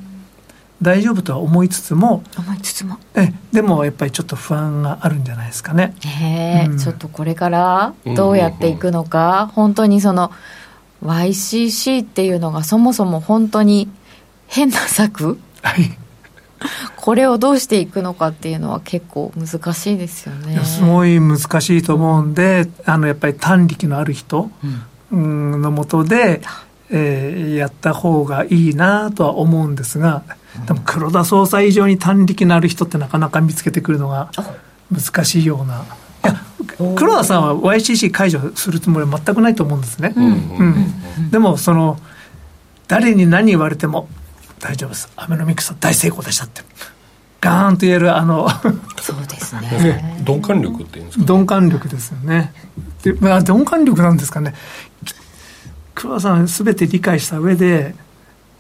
[0.83, 2.99] 大丈夫とは思いつつも思いつつも。
[3.15, 5.95] えでもやっぱりちょっと不安があるんじゃないですかね。
[6.07, 10.31] えうん、ちょっとこれからどうやっていくのか、うん、本当にその
[11.05, 13.89] YCC っていうのがそもそも本当に
[14.47, 15.97] 変な策、はい、
[16.97, 20.59] これをどうしていくのかっていうのは結構難しいですよね。
[20.65, 24.51] すごい難しいと思うんであのやっぱり短力のある人
[25.13, 26.41] のもとで、
[26.91, 30.23] えー、やった方がいいなとは思うんですが。
[30.67, 34.31] でも黒田総裁以上に短力のある人ってなかなか見つけてくるのが
[34.91, 35.85] 難しいような。
[36.25, 36.35] いや
[36.97, 40.13] 黒田さんは YCC 解除するつもりは全くないと思うんですね。
[40.17, 41.99] うん、でもその
[42.89, 44.09] 誰に何言われても
[44.59, 45.09] 大丈夫です。
[45.17, 46.63] アベノミクスは大成功でしたって。
[47.41, 48.49] ガーンと言えるあの
[49.01, 50.21] そうですね。
[50.27, 52.53] 鈍感力っていうんですか、鈍感力ですよね。
[53.03, 54.55] で、まあ、鈍感力なんですかね
[56.01, 57.95] 黒田さんすべて理解した上で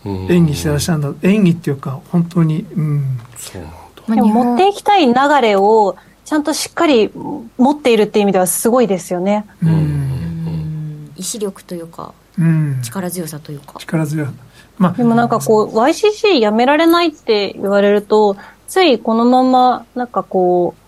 [0.04, 1.28] 演技してらっしゃるんだ。
[1.28, 3.18] 演技っていうか本当にうん。
[3.36, 3.70] そうなん
[4.08, 4.14] だ。
[4.14, 9.46] でも持っていきたい流れをちゃんとしっかり持っているっていう意味ではすごいですよね。
[9.62, 11.12] うん。
[11.16, 13.74] 意志力というか、うん、力強さというか。
[13.78, 14.32] 力強さ。
[14.76, 20.79] まあ、でもなんかこう YCC やめられないって言われるとついこのままなんかこう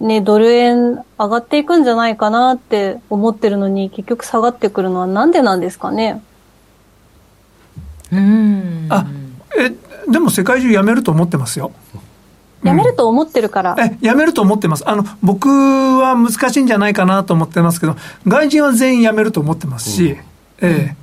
[0.00, 6.22] ねドル円上がっていくんじゃないかなって思ってるのに結局下がってくるのはなんでなんですかね？
[8.12, 9.06] うんあ
[9.58, 9.72] え
[10.10, 11.72] でも世界中やめると思ってますよ。
[12.62, 13.76] やめると思ってるから。
[13.78, 14.88] え、やめると思ってます。
[14.88, 20.16] あの、僕は難しいんじゃないかなと思ってますけど、外人は全員やめると思ってますし、
[20.60, 20.96] ええ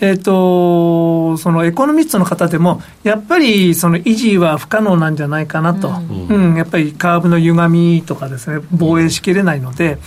[0.00, 9.98] えー、と、そのエコノミストの方でも、やっぱりその維持は不可能なんじゃないかなと、うん、うん、やっぱりカーブの歪みとかですね、防衛しきれないので、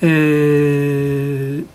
[0.00, 1.66] えー、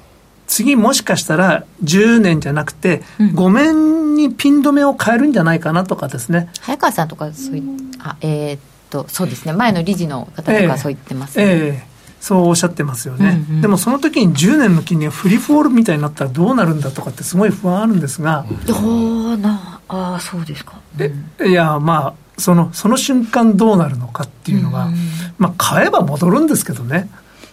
[0.48, 6.50] 次もしかしたら10年じゃなくて、5年にピン止めを変えるんじゃないかなとかですね。
[6.62, 7.64] 早川さんとかそうい
[8.00, 9.54] あえー、っとそうですね。
[9.54, 11.46] 前の理事の方とかそう言ってますね。
[11.46, 11.88] えーえ。
[11.90, 11.93] ー
[12.24, 24.96] そうおっしゃってますよね、うんうん、でもその時に10年の金利がフリーフォールみたいになったらどうなるんだとかってすごい不安あるんですが、どうなああそうですか、うん、いやまあそのその瞬間どうなるのかっていうのが、うん。
[25.38, 27.10] まあ買えば戻るんですけどね。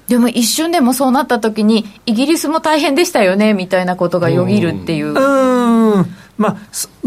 [0.09, 5.09] でも一瞬でもそうなった時にイギリスも大変でしたよねみたいなことがよぎるっていう。
[5.09, 6.07] うん。
[6.39, 6.57] まあ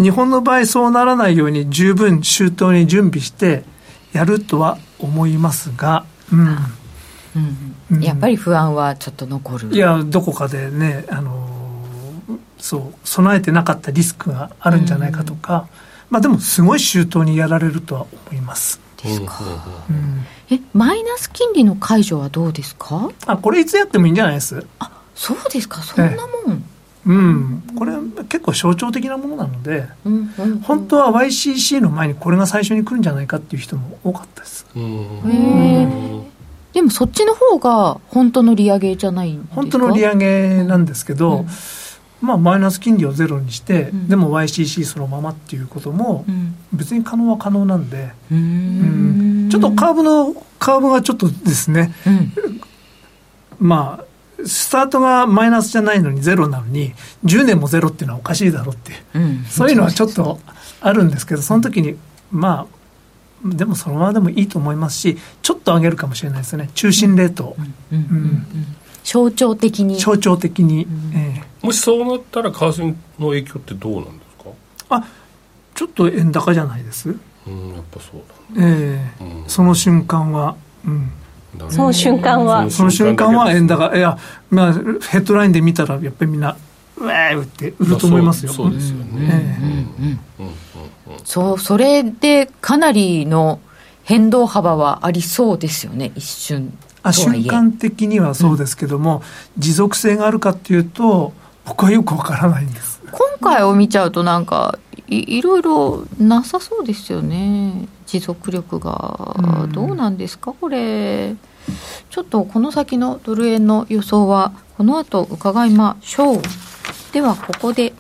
[0.02, 3.64] 日本の場合そうならないように十分周到に準備して
[4.14, 6.06] やるとは思いますが。
[6.32, 6.58] うん、
[7.92, 9.70] うん、やっぱり不安はちょっと残る。
[9.74, 11.50] いやどこかでねあの
[12.58, 15.68] そう備えてなかったリスクがあるんじゃないかとか、うん、
[16.12, 18.80] まあでもすごい周到にやられるとは思います。
[19.02, 19.42] ですか、
[19.90, 20.26] うん。
[20.50, 23.10] えマイナス金利の解除はどうですか？
[23.26, 24.66] あこれいつやってもいいんじゃないです。
[24.80, 25.82] あそうですか？
[25.82, 26.12] そんな
[26.46, 26.64] もん、
[27.06, 27.94] うん、これ
[28.30, 34.66] 結構象徴的なものなので、うんうんうん、本当は YCC の前にこれが最初に来るんじゃないかっていう人も多かったです。
[34.74, 34.80] へ
[36.74, 39.56] でもそっちの方が本当の利上げじゃないんですか？
[39.56, 41.48] 本当の利上げなんですけど、うん。
[42.22, 46.24] まあ、マイナス金利をゼロにして、うん、でも YCC そのままっていうことも、
[46.72, 52.32] 別に可能は可能なんで、うん、ちょっとカーブのカーブがちょっとですね、うん、
[53.60, 54.06] まあ
[54.48, 56.94] スタートがマイナスじゃないのにゼロなのに、
[57.26, 60.40] 10年もゼロっていうのはおかしいだろうって、うん、そういうのはちょっと
[60.80, 61.98] あるんですけど、その時に、
[62.32, 62.73] まあ、
[63.44, 67.56] でもそのままでもいいと思いますし、ちょっと上げるかもしれないですね、中心レート。
[69.04, 69.98] 象徴的に。
[69.98, 70.88] 象徴的に。
[71.14, 74.50] えー、もしそうなったら、為替の影響ってどうなんですか？
[74.90, 75.04] あ
[75.76, 77.10] ちょっと円高じゃないです？
[77.46, 78.22] うん、やっぱそう
[78.56, 79.24] だ、ね、ええ。
[79.24, 81.12] ーうん、その瞬間は、うん。
[81.70, 82.72] その瞬間は。
[82.72, 83.96] その瞬間は円高。
[83.96, 84.18] いや、
[84.50, 86.56] まあ、ヘッドラインで見たらやっぱりみんな
[86.98, 88.54] うえーって売ると思いますよ。
[88.54, 89.86] そうですよね、
[91.24, 93.60] そうそれでかなりの
[94.04, 99.18] 変動幅はありそうですよね一瞬あ瞬間的にはそうですけども、
[99.56, 101.34] うん、持続性があるかっていうと
[101.66, 103.02] 僕はよくわからないんです。
[103.12, 111.36] 今回を見ちゃうとなんかいいろいろなさそうですよね持続力が、うん、どうなんですかこれ。
[112.10, 116.42] ちょっとこの先のドル円の予想はこの後伺いましょう。
[117.14, 117.94] ではここで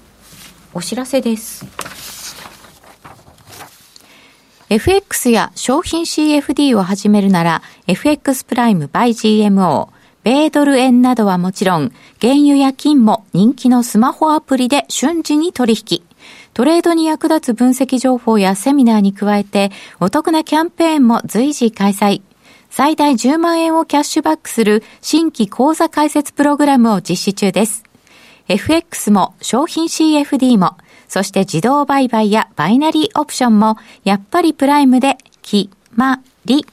[0.73, 1.65] お知らせです
[4.73, 9.89] FX や商品 CFD を始めるなら FX プライム by GMO
[10.23, 16.01] 米ドル円などはもちろん原油や金も人気のスマホアプリで瞬時に取引
[16.55, 22.21] トレードに役立つ分析情報やセミナーに加えて、お得なキャンペーンも随時開催。
[22.69, 27.83] 最大10万円をキャッシュバックする新規講座開設プログラムを実施中です。
[28.47, 30.77] FX も商品 CFD も、
[31.13, 36.65] そして自動売買やバイナリーオプションも、やっぱりプライムで決まり。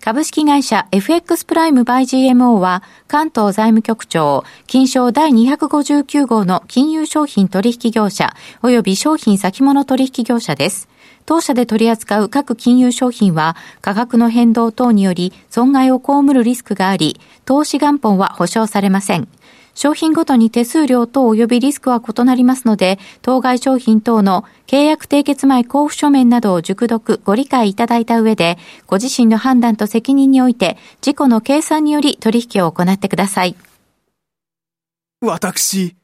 [0.00, 10.88] 株式会社 FX プライムバイ GMO は関東財務局長、金賞第259号の金融商品取引業者及び商品先物取引業者です。
[11.26, 19.28] 当社で取り扱う各金融商品は価格の変動等により損害を被るリスクがあり、投資元本は保証されません。
[19.74, 33.56] 商品ごとに手数料等及びリスクは異なりますので、当該商品等の契約締結前交付書面などを熟読、ご理解いただいた上で、ご自身の判断と責任において、事故の計算により取引を行ってください。
[35.20, 35.96] 私、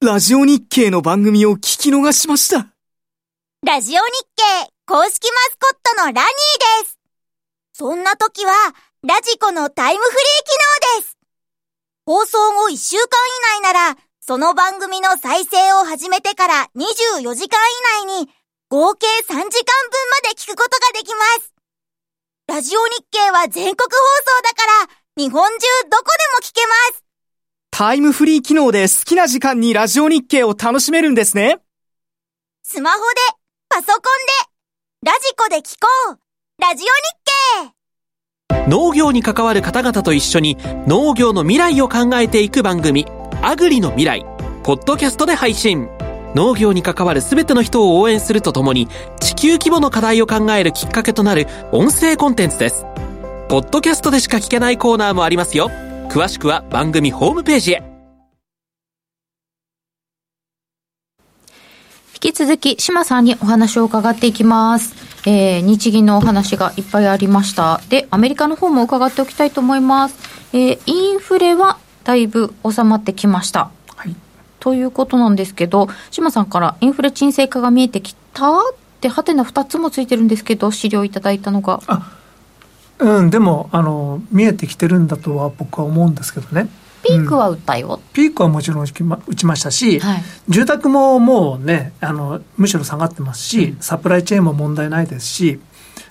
[0.00, 2.68] ラジオ日経の番組を聞き逃しました。
[3.64, 4.00] ラジオ日
[4.34, 6.22] 経公式マスコットのラニー
[6.82, 6.98] です。
[7.72, 8.52] そんな時は、
[9.04, 10.71] ラジコのタイムフリー機能。
[12.04, 13.04] 放送後1週間
[13.60, 17.60] 以内なら、その番組の再生を始めてから24時間
[18.02, 18.28] 以内に、
[18.68, 19.50] 合計3時間分ま
[20.28, 21.54] で聞くことができます。
[22.48, 23.96] ラジオ日経は全国放
[24.36, 25.58] 送だから、日本中
[25.90, 27.04] どこでも聞けます。
[27.70, 31.58] タイムフリー機能で好きな時間にラジオ日経を楽しめるんですね。
[32.64, 33.04] スマホで、
[33.68, 34.00] パソコン
[35.04, 36.18] で、ラジコで聞こう。
[36.58, 37.81] ラジオ日経
[38.68, 43.06] 農業に関わる方々と一緒に農業の未来を考えていく番組
[43.42, 44.26] 「アグリの未来」
[44.62, 45.88] ポッドキャストで配信。
[46.34, 48.88] 農業に関わる全ての人を応援するとともに
[49.20, 52.86] 地球規模の課題を考えるきっかけとなる音声コンテンツです。
[53.48, 55.70] ポッドキャストでしか聞けないコーナーもありますよ。
[56.08, 57.91] 詳しくは番組ホームページへ。
[62.24, 67.80] 引き続き島さんにお話を伺っていきますえー、日銀のお話がいっぱいありました。
[67.88, 70.16] で、アメリカの方も伺っておきたいと思います。
[70.52, 73.70] えー、インフレはだいぶ収まってきました。
[73.94, 74.16] はい。
[74.58, 78.60] ということなんですけど、島さんからインフレ沈静化が見えてきたっ
[79.00, 81.80] て、はてな2つもついてるんですけど、資料いただいたのが。
[81.86, 82.18] あ
[82.98, 86.68] うん、でもあの、見えてきてるんだとは僕は思うんですけどね。
[87.02, 95.60] ピークは打ったよ、うん、ピークはもちろん打ちましたし、はい、住宅ももうねあのむしろ下がってますし、うん、サプライチェーンも問題ないですし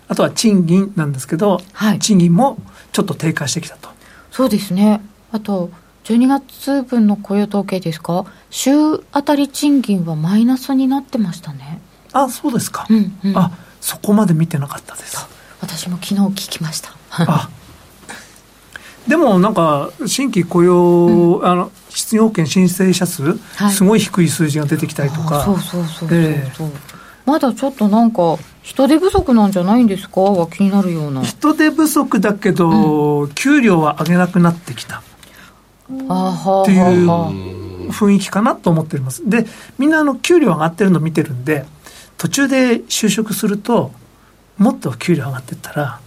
[0.08, 2.58] あとは賃金なんですけど、はい、賃金も
[2.92, 3.90] ちょっと低下してきたと。
[4.32, 5.02] そうですね。
[5.32, 5.70] あと
[6.04, 8.26] 12月分の雇用統計ですか？
[8.50, 8.72] 週
[9.14, 11.80] あたり賃金はマイナスになってましたね。
[12.12, 15.26] あそうですか、うんうん、あそこまで見てなかったです。
[15.62, 16.94] 私も昨日聞きました。
[17.12, 17.50] あ
[19.08, 26.72] でもなんか、新規雇用、うん、あの失業保険申請者数、はい、すごい低い数字が出てきたりとか、そうそうそうそう、えー、
[27.26, 30.22] まだちょっとなんか、人手不足なんじゃないんですか？
[30.22, 31.24] は気になるような。
[31.24, 35.02] 人手不足だけど、うん、給料は上げなくなってきた。
[35.90, 39.28] っていう雰囲気かなと思っております。
[39.28, 39.46] で、
[39.78, 41.66] みんなあの給料上がってるの見てるんで、
[42.18, 43.92] 途中で就職すると、
[44.58, 46.00] もっと給料上がってったら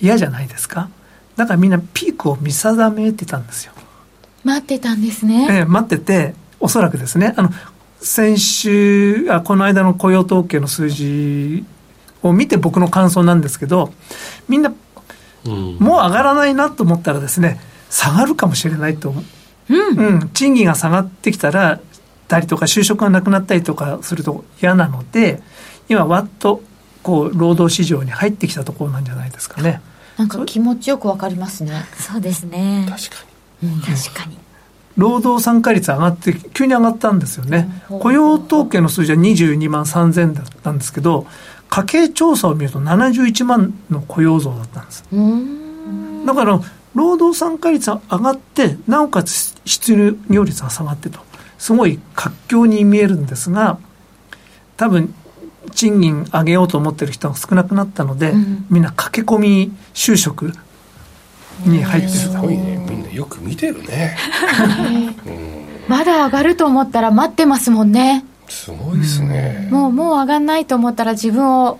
[0.00, 0.88] 嫌じゃないですか？
[1.36, 3.72] だからみんなピークを見定めてたんですよ。
[4.44, 5.48] 待ってたんですね。
[5.50, 7.50] ええ、待ってて、おそらくですね、あの、
[8.00, 11.64] 先週あ、この間の雇用統計の数字
[12.22, 13.92] を見て僕の感想なんですけど、
[14.48, 14.72] みんな、
[15.44, 17.60] もう上がらないなと思ったらですね、
[17.90, 19.14] 下がるかもしれないと
[19.68, 21.80] うん、うん、賃金が下がってきたら
[22.28, 25.40] たりとか就職がなくなったりとかすると嫌なので
[25.88, 26.62] 今わっと
[27.02, 29.80] こう労働市場に入ってきたところなんじゃないですかね。
[30.16, 31.84] なんか気持ちよくわかりますね。
[31.98, 32.86] そうですね。
[32.88, 33.16] 確か
[33.62, 33.68] に。
[33.70, 34.38] うん、確かに。
[34.96, 37.82] 労働参加率上がって、急に上がったんですよね。
[37.88, 41.26] 雇用統計の数字は22万3000だったんですけど、
[41.68, 45.04] 家計調査を見ると71万の雇用増だったんです。
[46.24, 46.60] だから、
[46.94, 51.20] 労働参加率が上がって、なおかつ失業率が下がってと。
[51.58, 53.78] すごい活況に見えるんですが、
[54.78, 55.14] 多分、
[55.70, 60.52] 賃金上げようと思ってる人が少なくなったので、うん、みんな駆け込み就職
[61.64, 62.84] に入ってるすごいね。
[62.88, 64.16] みんなよく見てるね、
[65.26, 68.24] う ん、まだ上がると思ったら待ってますもんね。
[68.48, 71.78] すごいですね、もうもう上がんないと思ったら自分を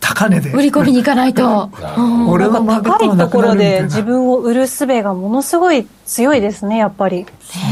[0.00, 0.50] 高値で。
[0.52, 1.70] 売り込みに行かないと。
[2.28, 7.26] 俺は高いところで自分を売る術がものすごい強いですねやっぱり。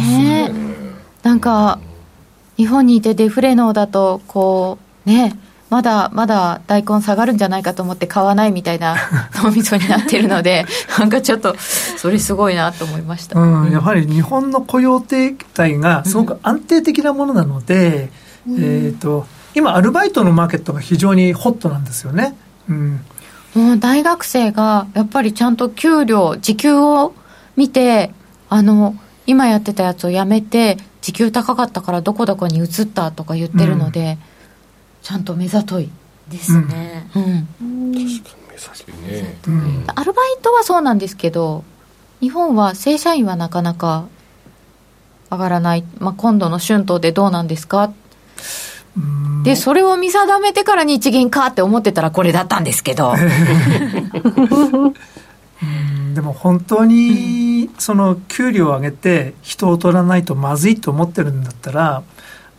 [0.09, 0.53] ね
[1.23, 1.79] なんか
[2.57, 5.37] 日本にいてデフレ能だとこうね
[5.71, 8.97] まだまだ大根下がるんじゃないかと思って買わないみたいな
[9.43, 10.65] 脳みそになってるので
[10.99, 18.11] なんかちょっとそれすごいなと思いました、うん、やはり日本の雇用形態がすごく安定的なものなので、
[18.49, 22.35] うん、えーと、今アルバイトのマーケットが非常にホットなんですよね、
[22.69, 23.01] うん、
[23.55, 27.13] もう大学生がやっぱりちゃんと給料時給を
[27.57, 28.13] 見て
[28.49, 28.95] あの
[29.27, 34.38] 今やってたやつをやめて時給高かったからどこどこに移ったとか言ってるので、うん
[35.09, 35.89] ちゃんと目ざとい
[36.29, 37.49] ですね、うん、
[37.95, 41.65] 確かに目ざといね、うん、アルバイトはそうなんですけど
[42.21, 44.07] 日本は正社員はなかなか
[45.31, 47.91] 上がらない、まあ、今度の春闘でどうなんですか？
[49.45, 53.15] でそれを見定めてから日銀かって思ってたらこれだったんですけど。
[56.15, 62.03] でも本当にその給料を上げて人を取らないとまずいと思ってるんだったら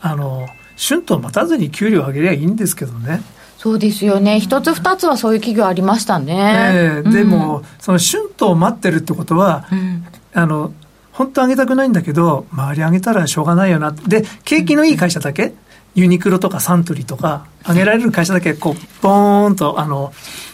[0.01, 0.47] あの
[0.79, 3.21] 春闘待たずに給料上げりゃいいんですけどね。
[3.57, 4.39] そうですよね。
[4.39, 6.71] 一つ二つはそういう企業ありましたね。
[6.73, 10.71] えー、でも、うん、その春闘を待ってるってことは、うん、あの、
[11.11, 13.91] 本当上げたくないんだけど、周り上げたらしょうがないよな。
[13.91, 15.53] で、景気のいい会社だけ、
[15.93, 20.13] ユニクロとかサントリーとか、上げられる会社だけ、こう、ボーンと、あの、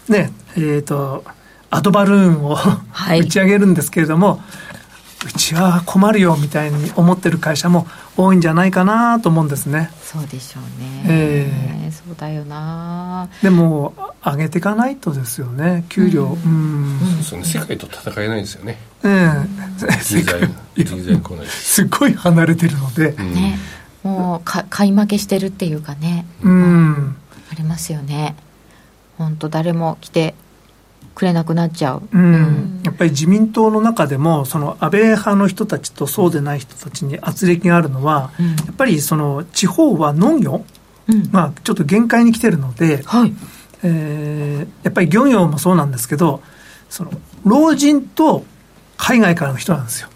[0.10, 1.24] ね、えっ、ー、と、
[1.70, 2.58] アドバルーンを
[3.20, 4.42] 打ち上げるんですけれども、
[5.26, 7.88] うちは困るよみたいに思ってる会社も
[8.18, 9.90] 多いんじゃないかなと思うんですね。
[10.02, 11.04] そうでしょうね。
[11.08, 13.30] えー、そうだよな。
[13.44, 13.94] でも
[14.24, 15.86] 上げていかないとですよね。
[15.90, 16.26] 給料。
[16.26, 17.00] うん。
[17.02, 17.62] うん、そうですね。
[17.62, 18.78] 世界と戦えないですよね。
[19.04, 19.92] ええー。
[20.00, 23.10] 世界人材来ない すごい離れてるので。
[23.10, 23.60] うん、ね。
[24.04, 26.26] もうか買い負けしてるっていうかね。
[26.42, 27.16] うん。
[27.52, 28.36] ありますよね。
[29.18, 30.36] 本当誰も来て
[31.16, 40.66] くれなくなっちゃう、うん、やっぱり自民党の中でもその安倍派の人たちとそうでない人たちに圧力があるのは、うん、やっぱりその地方は農業、
[41.08, 43.34] うん、まあ、ちょっと限界に来てるので、はい。
[43.84, 46.42] えー、やっぱり漁業もそうなんですけど
[46.90, 47.12] その
[47.44, 48.44] 老人と
[48.98, 50.10] 海外からの人なんですよ。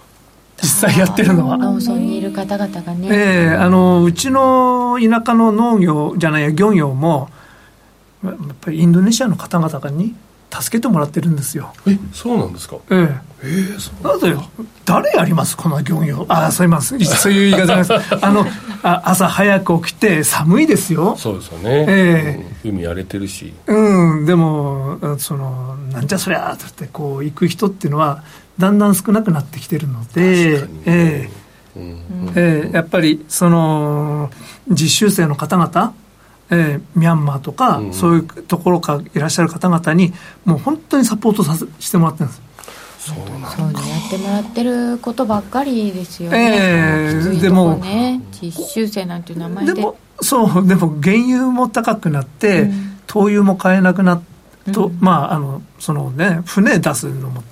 [0.61, 1.57] 実際やってるのは。
[1.57, 3.07] 農村にいる方々がね。
[3.09, 7.29] ええー、あのうちの田舎の農業じゃないや漁業も
[8.23, 10.15] やっぱりインドネシアの方々に
[10.51, 11.73] 助けてもらってるんですよ。
[11.87, 12.77] えそうなんですか？
[12.89, 13.29] ええ。
[13.41, 14.35] えー、そうなぜ
[14.83, 15.55] 誰やります？
[15.55, 17.93] この漁業ああそういますそういう言い方です。
[18.25, 18.45] あの
[18.83, 21.15] あ朝早く起きて寒いですよ。
[21.17, 22.67] そうですよね、ええ。
[22.67, 23.53] ー、海荒れてるし。
[23.67, 28.23] うんでもそのなんじゃそりゃってこう行く人っていうのは
[28.57, 31.29] だんだん少なくなってきてるので、ね、え
[31.75, 31.79] え。
[31.79, 34.31] ー、えー、やっぱりその
[34.69, 35.93] 実習生の方々
[36.51, 40.13] えー、ミャンマーとか、うん、そういうところからいらっしゃる方々に
[40.45, 42.41] もう本当にサポートさせしてもらってるんです。
[42.99, 49.73] そうなんそうねやってもらってることばっかりですよね、えー、でもね実習生なんていう名前で。
[49.73, 54.21] でもそうでも原油も高くなって、うん、灯油も買えなくなっ
[54.73, 57.43] と、うん、まああのそのね船出すのも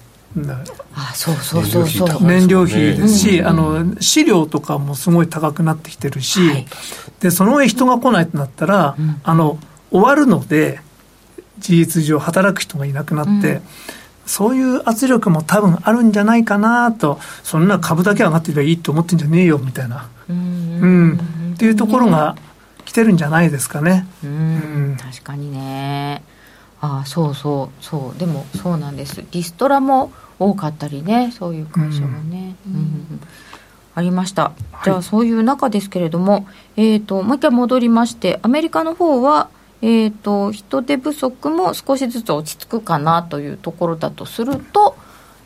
[0.93, 2.23] あそうそうそうそう。
[2.23, 6.67] 燃料費ですし、あの飼料とかもすごい高くなってきてるし、はい、
[7.21, 9.57] でその上人が来ないとなったら、うん、あの
[9.91, 10.79] 終わるので
[11.59, 13.61] 事実上働く人がいなくなって、うん、
[14.25, 22.35] そういう圧力も多分あるんじゃないかなとそんな株だけ上がってればいいと思ってんじゃねえよみたいな、うん、うん、っていうところが
[22.85, 24.07] 来てるんじゃないですかね。
[24.23, 26.23] うん、確かにね
[26.81, 28.19] あそうそうそう。
[28.19, 29.23] でもそうなんです。
[29.31, 33.21] リストラも多かったりねそういう会社もね、うん、うん、
[33.95, 34.51] ありました、
[34.83, 39.49] じゃあそういう中ですけれども、えーと、もう一回戻りましてアメリカの方は
[39.79, 44.95] えーと、人手不足も少しずつ落ち着くかなというところだとすると、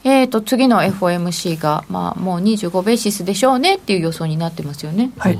[0.05, 5.39] えー、と次の FOMC が、まあ、もう25ベーシスでしょうねっていう予想になってますよね、はい、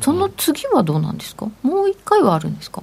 [0.00, 1.50] その次はどうなんですか？
[1.62, 2.82] もう一回はあるんですか？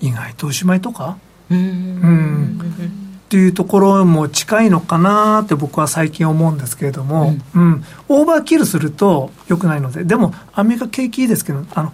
[0.00, 1.18] 意外とおしまいとか？
[1.50, 2.60] うん。
[3.26, 10.02] っていうところも近いのかなって僕は最近思うんですけれども、うん、うん、オーバーキルするとよくないので。
[10.02, 11.92] でもアメリカ景気いいですけどあの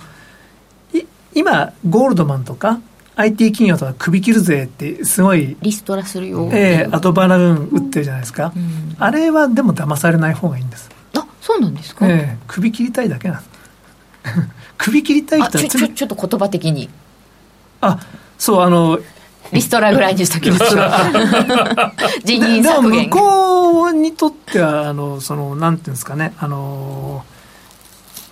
[1.35, 2.81] 今ゴールドマンとか
[3.17, 6.49] IT 企業とか首切るぜってすごいリストラするよ。
[6.53, 10.89] ええー、後払うん打ってるじゃないですか、うん、あれはでも騙されない方がいいんです。
[11.15, 12.07] あそうなんですか？
[12.09, 12.39] ええ。
[12.41, 13.51] ー、首切りたいだけなんです。
[14.79, 16.89] 首切りたい人はちょちょっと言葉的に
[17.81, 17.99] あ
[18.39, 18.99] そうあの
[19.53, 20.77] リストラぐらいにしときます
[22.25, 27.25] 人員削減向こうにとってはあのそのなんていうんですかねあの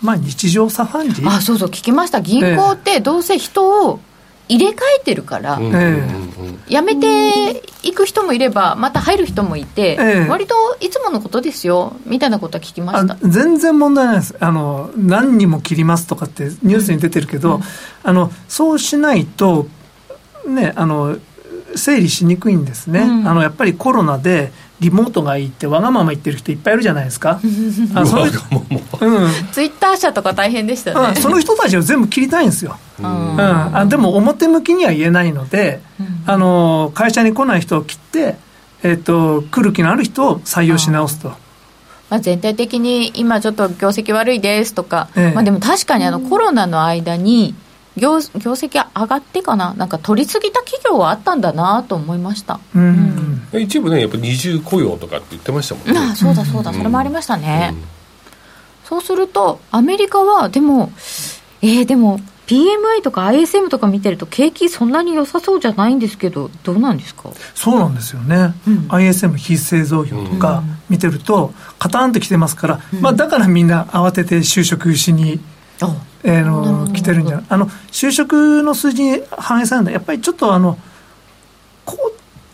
[0.02, 1.26] まあ日常茶飯事？
[1.26, 2.20] あそうそう聞きました。
[2.20, 4.00] 銀行ってどうせ人を
[4.48, 6.04] 入れ替えてるから、え
[6.68, 13.16] え、辞めていく人もいればまた入る人もいて、ええ、割といつものことですよみたいなことは聞きました。
[13.26, 14.36] 全然問題ないです。
[14.40, 17.62] あの何人も切りますとかってニュースに出てるけど、うん、
[18.02, 19.66] あのそうしないと
[20.46, 21.16] ねあの
[21.74, 24.52] 整理しにくいんですね、うん、あのやっぱりコロナで
[24.84, 27.40] リモートがいいってわがまま言ってる人いっぱいいるじゃないですか。
[27.94, 28.32] あそういう、
[29.00, 35.80] うん、ツイッター社とか大変でしたね、その人たちを全部切りたいんですよ、うん、あでも表向きには言えないので、
[36.26, 38.36] あの会社に来ない人を切って、
[38.82, 41.28] えーと、来る気のある人を採用し直すと。
[42.10, 47.54] まあ、全体的に今ちょっと業績悪いですとか、ええ、まあ、でも確かにあのコロナの間に
[47.96, 49.74] 業業績上がってかな？
[49.74, 56.12] なんか取りすぎた企業はあったんだなと思いました、うん、うん、一部ねやっぱ二重雇用とかって言ってましたもんね。
[56.12, 57.82] あそうだそうだ、それもありましたね、うん、
[58.84, 60.90] そうするとアメリカはでも
[61.62, 67.30] えー、でも PMI とか ISM とか見てると景気そんなに良さそうじゃないんですけどどうなんですか？
[67.54, 75.40] そうなんですよね、うん、ISM 非製造業とか見てるとカタンときてますから、まあ、だからみんな慌てて就職しに
[76.24, 77.46] えー、の来てるんじゃない？
[77.50, 80.78] あの就職の数字に反映されるのはやっぱりちょっとあの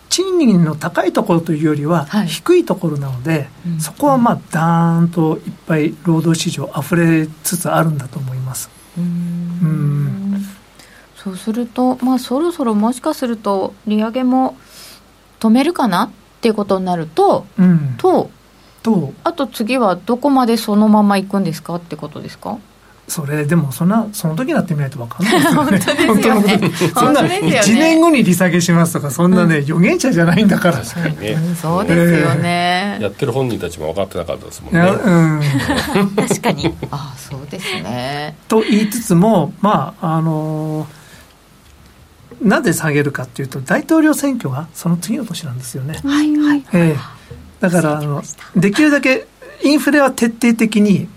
[0.08, 8.68] 賃金の高いところというよりは低いところなので、はい、そこはまあダーンといっぱい労働市場溢れつつあるんだと思います。
[8.98, 10.44] うん。
[11.14, 14.56] そうするとまあそろそろもしかすると利上げも
[15.38, 16.10] 止めるかなっ
[16.40, 18.30] ていうことになると、うん、と
[18.82, 19.12] と。
[19.22, 22.58] あと次はどこまでそのまま行くんですかってことですか？
[23.10, 26.06] それでもそんなその時になってみないと分かんないですよね。
[26.06, 26.72] 本当ですよね。
[26.94, 30.74] そんな1年後に利下げしますとかそんなね、予言者じゃないんだから。
[30.78, 31.20] 確かに。
[31.20, 36.72] ね、そうですよね、やってる本人たちも分かってなかったですもんね、うん、確かに。
[36.92, 38.36] ああそうですね。
[38.46, 45.98] と言いつつもまああのー、なぜ下げるかっていうと大統領選挙がその次の年なんですよね。
[46.04, 46.96] はいはい、えー、
[47.58, 48.22] だからあの
[48.54, 49.26] できるだけ
[49.64, 51.08] インフレは徹底的に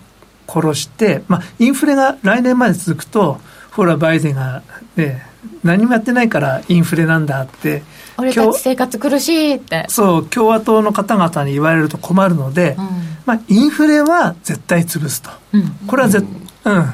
[0.47, 3.39] 殺して、まあ、インフレが来年まで続くと、
[3.71, 4.61] ほら、バイデンが、
[4.95, 5.25] ね、
[5.63, 7.83] 何もやってないからインフレなんだって、
[8.17, 9.85] 俺たち生活苦しいって。
[9.89, 12.87] そう、共和党の方々に言われると困るので、うん、
[13.25, 15.31] まあ、インフレは絶対潰すと。
[15.53, 16.93] うん、これはぜ、うん、うん、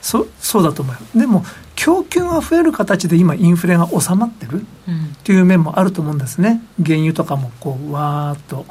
[0.00, 1.18] そそうだと思う。
[1.18, 1.44] でも、
[1.76, 4.64] 供給が増える形で今インフレが収まってるっ
[5.22, 6.62] ていう面もあると思うんですね。
[6.84, 8.66] 原油とかもこう、わーっと、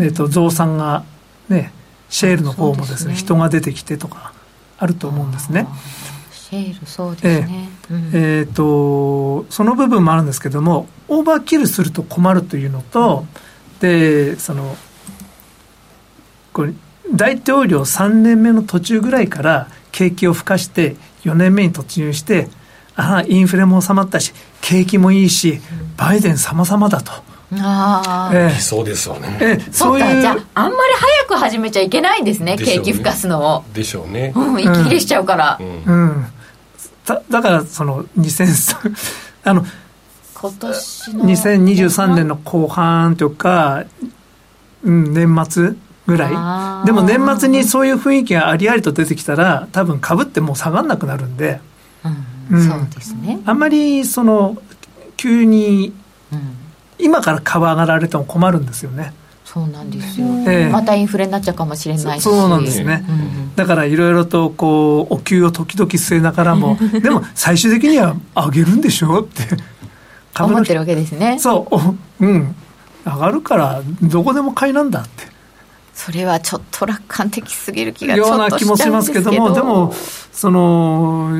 [0.00, 1.04] えっと、増産が
[1.48, 1.72] ね、
[2.14, 4.32] シェールの方もですね、ね、人が出てきてとか
[4.78, 5.66] あると思うんですね。
[6.30, 7.68] シェールそうですね。
[8.12, 13.26] えー、とその部分もあるんですけどもオーバーキルすると困るというのと、
[13.80, 14.76] でその
[16.52, 16.74] これ
[17.12, 20.94] 大統領3年目の途中ぐらいから景気を吹かして
[21.24, 22.48] 4年目に突入して
[22.94, 25.60] ああインフレも収まったし景気もいいし
[25.96, 27.33] バイデン様々だと。
[27.60, 30.20] ああ、えー、そうですよね、えー、そういう。
[30.20, 30.94] じゃああんまり
[31.26, 33.64] 早く始めちゃいけないんですね、ね、景気吹かすのを。
[33.72, 36.26] でしょうね、うん、息切れしちゃうから、うん、うん、
[37.06, 38.94] だだからその2000
[39.44, 39.64] あの
[40.34, 43.84] 今年の2023年の後半とか、
[44.82, 45.72] うん、年末
[46.06, 46.28] ぐら
[46.82, 46.86] い。
[46.86, 51.60] でも年末にそういう雰囲気がありありと出てきたら多分株ってもう下がんなくなるんで、
[52.50, 53.40] うん、うん、そうですね。
[53.46, 54.58] あんまりその
[55.16, 55.94] 急に、
[56.32, 56.63] うん
[56.98, 59.12] 今から株上がられても困るんですよね。
[59.44, 62.22] そうなんですよ、えー、またインフレになっちゃうかもしれないし。
[62.22, 69.56] そうなんですね、うん、だからいろいろとこうお給を時々据えながらもでも最終的には上げるんでしょうって。
[70.42, 71.38] 思ってるわけですね。
[71.38, 71.68] そ
[72.20, 72.26] う。
[72.26, 72.54] うん。
[73.06, 75.28] 上がるからどこでも買いなんだって。
[75.94, 79.94] それはちょっと楽観的すぎる気がような気もしますけどもでも
[80.32, 81.30] その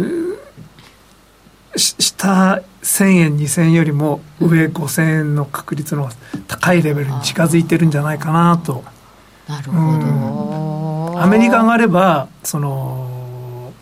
[1.76, 6.10] 下1000円2000円よりも上5000円の確率の
[6.46, 8.84] 高いレベルに近づいてるんじゃないかなと。
[9.48, 13.72] なるほど、アメリカがあればその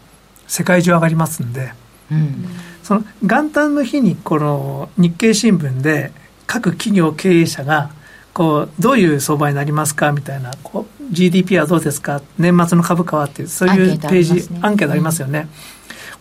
[0.48, 1.72] 世界中上がりますんで、
[2.10, 2.46] うん、
[2.82, 6.10] その元旦の日にこの日経新聞で
[6.48, 7.90] 各企業経営者が
[8.34, 12.22] こうどういう相場になりますかみたいなこう GDP はどうですか？
[12.38, 15.48] 年末の株価はっていうそういうページアンケートありますよね、うん、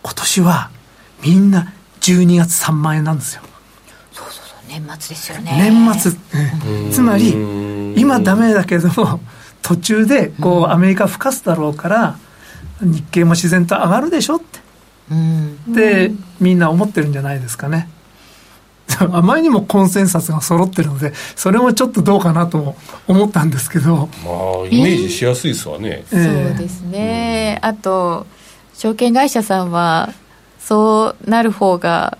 [0.02, 0.70] 今年は
[1.22, 3.42] みんな12月3万円なんですよ。
[4.12, 5.70] そうそうそう年末ですよね。
[5.70, 6.12] 年末、
[6.90, 8.90] つまり今ダメだけど
[9.62, 12.18] 途中でこうアメリカ吹かすだろうから
[12.80, 14.60] 日経も自然と上がるでしょって、
[15.68, 17.88] でみんな思ってるんじゃないですかね。
[18.98, 24.08] あまりにもコンセンサスが揃ってるのでそれもちょっとどうかなとも思ったんですけど。
[24.24, 24.30] ま
[24.64, 28.26] あイメージしやすいですわね、えー、そうですね、あと
[28.74, 30.12] 証券会社さんは
[30.72, 32.16] そうなる方が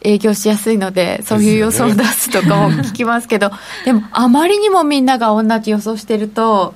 [0.00, 3.50] 営業しやすいのでそういう予想を出すとかも聞きますけど
[3.84, 6.74] でもあまりにもみんなが同じ予想してると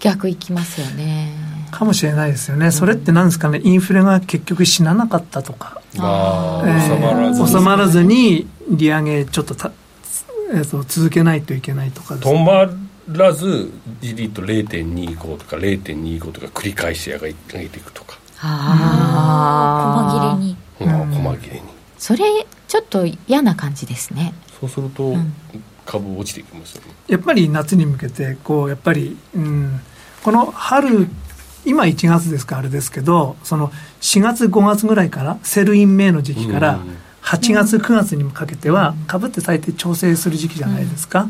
[0.00, 1.32] 逆いきますよね。
[1.70, 3.60] かもしれないですよね、うん、それってなんですかね。
[3.62, 8.48] インフレが結局死ななかったとか、えー、収まらずに。
[8.70, 9.72] 利上げちょっとた、
[10.52, 12.70] えーと、続けないといけないとか止ま
[13.08, 13.70] らず
[14.00, 21.62] じりと0.25とか0.25とか繰り返し上げていくとかああ細切れに、うん、細切れに。
[21.98, 22.24] それ
[22.68, 24.32] ちょっと嫌な感じですね。
[24.58, 25.34] そうすると、うん、
[25.84, 26.94] 株落ちていきますよね。
[27.08, 29.80] やっぱり夏に向けてこうやっぱり、うん、
[30.22, 31.08] この春
[31.64, 33.68] 今1月ですかあれですけどその
[34.00, 36.80] 4月5月ぐらいからセルインメイの時期から
[37.22, 41.28] 8月9月にもかけては株って最低調整する時期じゃないですか、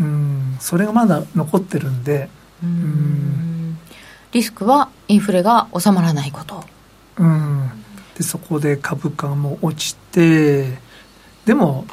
[0.00, 2.30] うん、それがまだ残ってるんで
[2.62, 3.57] うん
[4.32, 6.64] リスクはインフレが収まらないこと。
[7.18, 7.70] うん。
[8.16, 10.78] でそこで株価も落ちて
[11.44, 11.86] でも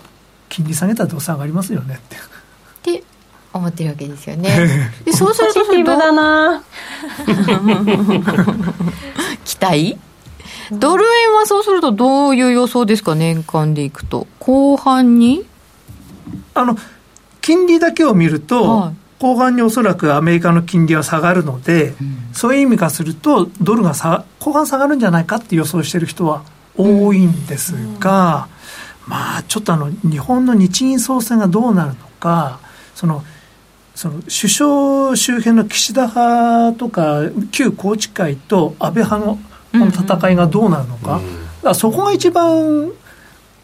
[0.50, 2.16] 金利下げたらどうせ上がりますよねって。
[2.16, 2.20] っ
[3.00, 3.04] て
[3.54, 4.50] 思ってるわけですよね。
[5.06, 6.64] でそうするとポジティブだな。
[9.46, 9.98] 期待？
[10.72, 14.28] ドル円はそうするとどういう予想ですか年間でいくと。
[14.40, 15.46] 後半に？
[16.54, 16.78] あの
[17.42, 26.44] 金利だけを見ると、はい後半におそらくアメリカの金利は下がるので、うん、そういう意味からすると、ドルがさ後半下がるんじゃないかって予想してる人は
[26.78, 28.50] 多いんですが、
[29.06, 32.60] うん、まあ、ちょっとあの日本の日銀総裁がどうなるのか、
[32.94, 33.24] その
[33.96, 39.40] その首相周辺の岸田派とか、旧宏池会と安倍派の
[39.72, 41.22] この戦いがどうなるのか、
[41.64, 42.92] うん、そこが一番、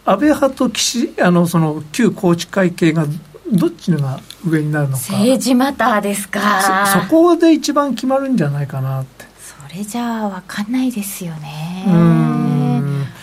[0.06, 3.06] 安倍派と岸あのその旧宏池会系が
[3.52, 5.04] どっちが上になるのか。
[5.14, 6.86] 政治マターですか。
[6.88, 9.26] そこで一番決まるんじゃないかなって。
[9.70, 11.86] それじゃあ分かんないですよね。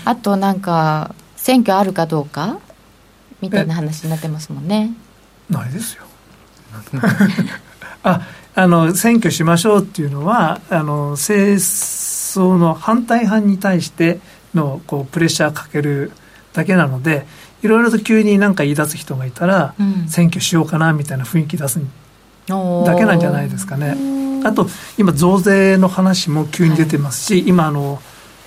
[0.04, 2.58] あとなんか選挙あるかどうか？
[3.40, 4.92] みたいな話になってますもんね。
[5.48, 6.04] ないですよ。
[8.02, 8.22] あ
[8.54, 14.18] あの選挙しましょうっていうのはあの政争の反対派に対して
[14.54, 16.12] のこうプレッシャーかける
[16.52, 17.26] だけなので
[17.62, 23.96] いろいろと急に何か言い出す人がいたら、うん、選挙しようかなみたいな雰囲気出すだけなんじゃないですかね。
[24.44, 28.00] あと今増税の話も急に出てますし、はい、今あの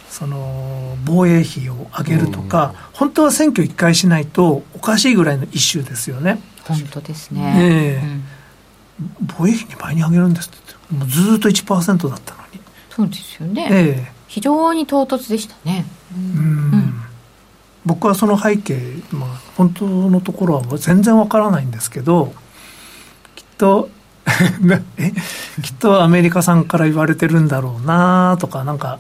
[0.10, 6.42] その防衛費を上げるとか、本当は選挙1回しないとおかしいぐらいのイシューですよね。
[6.64, 8.24] 本当ですね、えー、うん、
[9.38, 12.62] 防衛費2倍に上げるんですってもうずっと1%だったのに。
[12.90, 15.86] そうですよね、えー、非常に唐突でしたね。
[16.14, 16.91] うん、うん
[17.86, 18.78] 僕はその背景、
[19.12, 22.34] まあ、本当のところは全然わからないんですけど
[23.36, 23.90] きっと
[24.98, 25.12] え
[25.62, 29.00] きっとアメリカさんから言われてるんだろうなとかなんか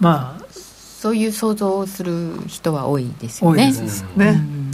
[0.00, 3.66] まあそういう想像をする人は多いですよね。
[3.66, 4.70] 多いですね、うん、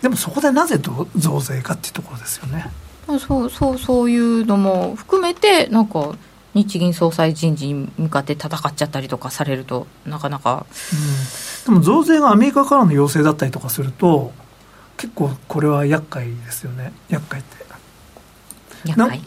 [0.00, 0.80] でもそこでなぜ
[1.16, 2.70] 増税かっていうところですよね。
[3.06, 6.16] そうそうそういうのも含めてなんか
[6.56, 10.64] 日銀総裁人事に向かって戦っちゃったりとかされるとなかなか、
[11.68, 14.32] うん、でも増税がアメリカからの要請だったりとかすると
[14.96, 16.92] 結構これは厄介ですよね。
[17.10, 17.56] 厄介って。
[18.86, 19.20] 厄介。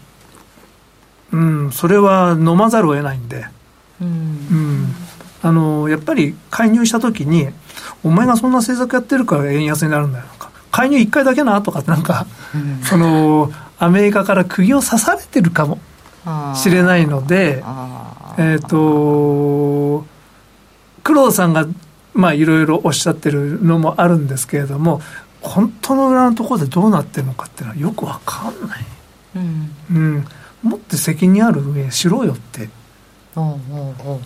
[1.32, 1.72] うん。
[1.72, 3.46] それは飲まざるを得ないんで。
[4.02, 4.96] うん、うん、
[5.44, 7.50] あのやっぱり介入した時に
[8.04, 10.26] お前がそんな政策やってるから円安になるんだよ
[10.72, 12.26] 介入1回だけなとかなんか、
[12.56, 15.80] うん、そのアメリカから釘を刺されてるかも
[16.56, 17.64] しれないので、
[18.38, 20.06] えっ、ー、と、
[21.04, 21.68] 黒田さんが、
[22.14, 25.02] まあ、いろいろおっしゃってるのもあるんですけれども、
[25.42, 28.86] 本当の裏のところでどうなってるのかっていうのはよくわかんない。
[29.36, 30.26] うん、うん、
[30.64, 32.70] もっと責任ある運営しろよって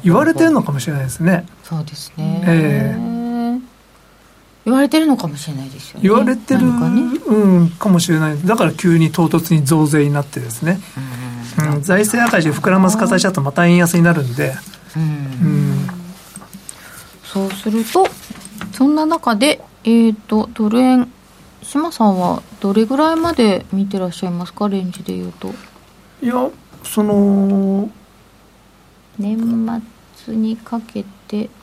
[0.04, 1.46] 言われてるのかもしれないですね。
[1.64, 2.44] そうですね。
[2.46, 3.24] えー
[4.66, 6.04] 言われてるのかもしれないですよね。
[6.04, 7.38] 言われてる、何かね。
[7.38, 8.42] うん、かもしれない。
[8.46, 11.23] だから急に唐突に増税になってですね、うん
[11.82, 14.54] 財政赤字膨らます形だとまた円安になるんで、
[14.96, 15.88] うん。
[17.24, 18.08] そうすると
[18.72, 21.12] そんな中でえっ、とドル円
[21.62, 24.68] 島さんはどれぐらいまで見てらっしゃいますか？
[24.68, 25.50] レンジでいうと。
[26.22, 26.50] いや
[26.84, 27.90] その
[29.18, 29.82] 年
[30.26, 31.10] 末にかけて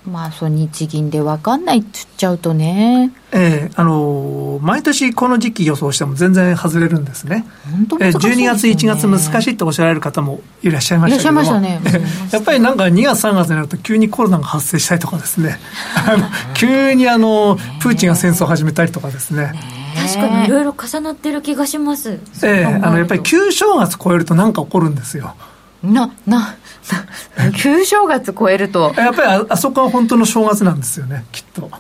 [0.07, 3.13] まあそう日銀で分かんないっつっちゃうとね。
[3.33, 7.47] ええあのー毎年この時期予想しても全然外れるんですね。
[7.71, 11.33] 本当ええ難しいですよね12月、1月難しいっておっしゃられる方もいらっしゃいましたけど。
[11.33, 12.03] もいらっしゃいましたね。
[12.03, 15.59] ええやっぱりなんか2月、3月になると急にコロナが発生したりとかですね、
[15.95, 19.53] あの 急にあの、プーチンが戦争を始めたりとかですね。
[19.97, 22.19] 確かにいろいろ重なってる気がします。
[22.43, 25.35] ええあのやっぱり旧正月超えるとなんか起こるんですよ。
[25.83, 26.57] ななな
[27.57, 28.93] 旧正月超えると。
[28.97, 31.71] やっぱりああそこは本当の正月なんですよね、きっと。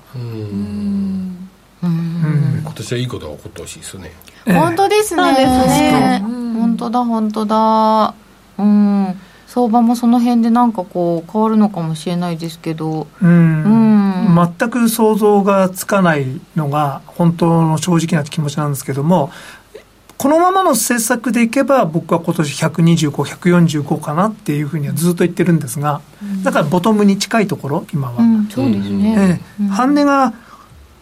[1.82, 4.12] 今年はいいことが起こってほしいですよね。
[4.46, 4.54] ええ。
[4.54, 5.34] 本当ですね。
[5.34, 6.20] ですね。
[6.22, 8.14] 本当だ本当だ。
[8.58, 9.20] うん。
[9.46, 13.08] 相場もその辺でなんかこう変わるのかもしれないですけど。
[13.20, 14.10] うん。
[14.58, 19.30] 全く想像がつかないのが本当の正直な気持ちなんですけども
[20.20, 26.02] このままの政策でいけば僕は今年125、145かなっていうふうにはずっと言ってるんですが、
[26.42, 29.66] だからボトムに近いところ今は、うんそうですね、ええ。
[29.68, 30.34] 半値が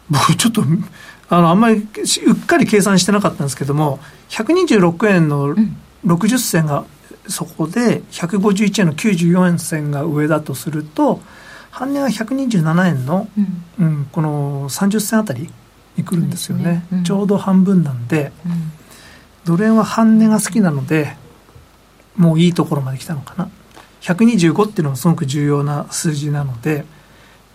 [0.08, 0.62] 僕ちょっと
[1.30, 3.98] あのあんまりしうっかり計算してなかったんですけども
[4.28, 5.52] 126円の
[6.06, 6.84] 60銭が
[7.26, 11.20] そこで151円の94円銭が上だとすると
[11.72, 13.26] 半値が127円の、
[13.80, 14.08] うん。
[14.12, 15.50] この30銭あたり
[15.96, 16.86] に来るんですよね。
[17.02, 18.30] ちょうど半分なんで、
[19.48, 21.16] ドル円は半値が好きなので
[22.16, 23.48] もういいところまで来たのかな。
[24.02, 26.84] 125っていうのもすごく重要な数字なので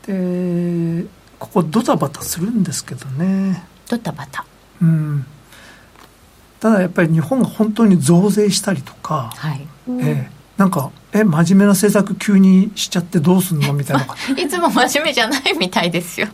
[0.08, 1.06] で
[1.40, 3.64] ここドタバタするんですけどね。
[3.88, 4.46] ドタバタ。
[4.82, 5.26] うん。
[6.60, 9.68] ただやっぱり日本が本当に増税したりとか、はい。
[10.02, 13.74] ええなんかえ真面目な政策急にしちゃってどうすんの？
[13.74, 14.06] みたいな
[14.42, 16.28] いつも真面目じゃないみたいですよ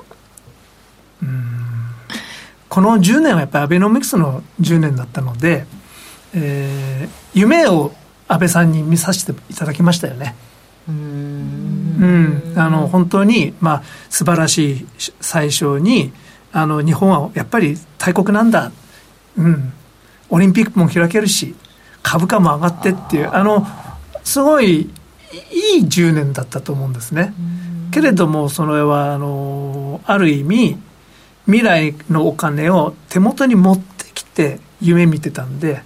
[2.79, 5.65] この10年はやっぱりアベノミクスの10年だったので、
[6.33, 7.91] えー夢を
[8.29, 10.33] 安倍さんに見させていただきましたよね。
[10.87, 14.87] うん、あの本当に、まあ、素晴らしい
[15.19, 16.13] 最初に
[16.53, 18.71] あの日本はやっぱり大国なんだ、
[19.37, 19.73] うん、
[20.29, 21.55] オリンピックも開けるし
[22.01, 23.67] 株価も上がってっていうあの
[24.23, 24.89] すごい
[25.51, 27.33] いい10年だったと思うんですね。
[27.91, 30.88] けれどもそれはあのある意味
[31.49, 35.81] 未来のお金を手元に持ってきて夢見てたんで、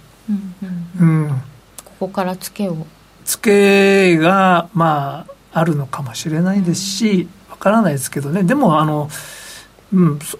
[1.00, 1.42] うん、
[1.84, 2.86] ここからツケを。
[3.24, 8.42] ツケがまああるのかもしれないですしわからないですけどね。
[8.42, 9.08] でもあの、
[9.94, 10.38] うんそ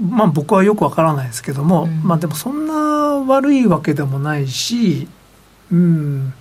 [0.00, 2.74] まあ、僕はよくわからないですけども、まあでもそんな
[3.26, 5.08] 悪いわけでもないし、
[5.70, 6.32] うん。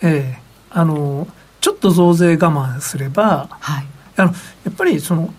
[0.00, 0.42] ええ。
[0.70, 1.28] あの
[1.60, 3.86] ちょっと増税我慢すれば、はい、
[4.16, 4.32] あの
[4.64, 5.34] やっぱりその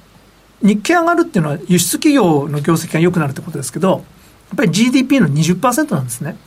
[0.64, 4.02] 日経上がるっていうのは輸出企業の業績が良くなるってことですけどやっ
[4.58, 6.38] ぱり GDP の20%なんですね。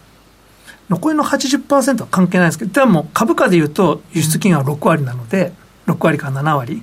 [0.89, 5.53] 残りの80%は関係ないですけど、でも株価でいうと輸出企業は6割なので、
[5.87, 6.83] 6割から7割。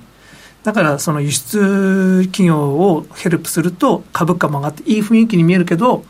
[0.62, 6.04] だからその輸出企業をヘルプすると株価も上がっていい雰囲気に見えるけど、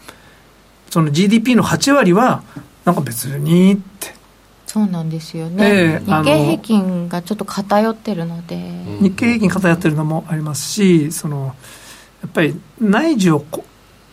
[0.90, 2.42] その GDP の8割は
[2.84, 4.14] なんか別にって。
[4.74, 8.56] そうなんですよね、ええ日経平均がちょっと偏ってるので、
[9.00, 11.54] 日経平均偏ってるのもありますし、その
[12.22, 13.64] やっぱり内需をこ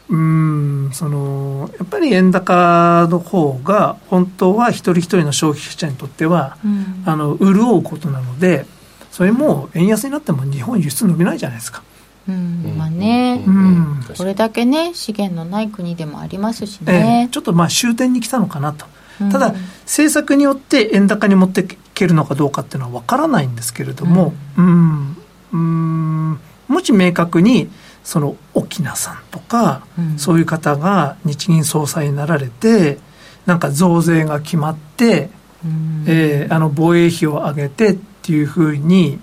[0.07, 7.03] うんそのやっぱり円高の方が本当は一人一人の消費者にとっては、うん。
[7.07, 8.67] あの潤うことなので
[9.09, 11.81] それも円安になっても日本輸出伸びないじゃないですか。
[12.29, 18.85] うんまあね、うんこれだけね資源のない国でもありますしええね、ちょっとまあ終点に来たのかなと。
[19.19, 19.29] うん。
[19.31, 19.55] ただ、
[19.91, 25.17] 政策によって円高に持っていけるのかどうかっていうのは分からないんですけれども、うん、
[25.51, 26.39] うん
[26.69, 27.69] もし明確に
[28.01, 30.17] その沖縄さんとか、うん。
[30.17, 32.99] そういう方が日銀総裁になられて
[33.45, 35.29] なんか増税が決まって、
[35.65, 36.05] うん。
[36.07, 39.19] えーあの防衛費を上げてっていうふうに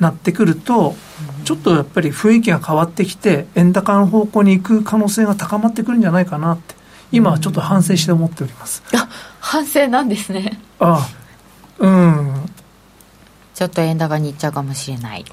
[0.00, 0.96] なってくると、
[1.44, 6.74] ちょっとやっぱり雰囲気が変わってきて円高の方向に行く可能性が高まってくるんじゃないかなって
[7.12, 8.82] 今はちょっと反省して思っております。
[9.40, 10.60] 反省なんですね。
[10.78, 11.20] ああ
[11.78, 12.50] うん、
[13.54, 15.24] ちょっと円高にいっちゃうかもしれない。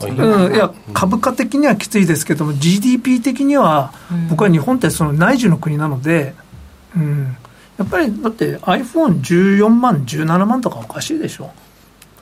[0.00, 3.92] うん、いや株価的にはきついですけども GDP 的には
[4.28, 6.34] 僕は日本ってその内需の国なので、
[6.96, 7.36] うん、
[7.78, 11.52] やっぱりだって iPhone14 万17万とかおかしいでしょ。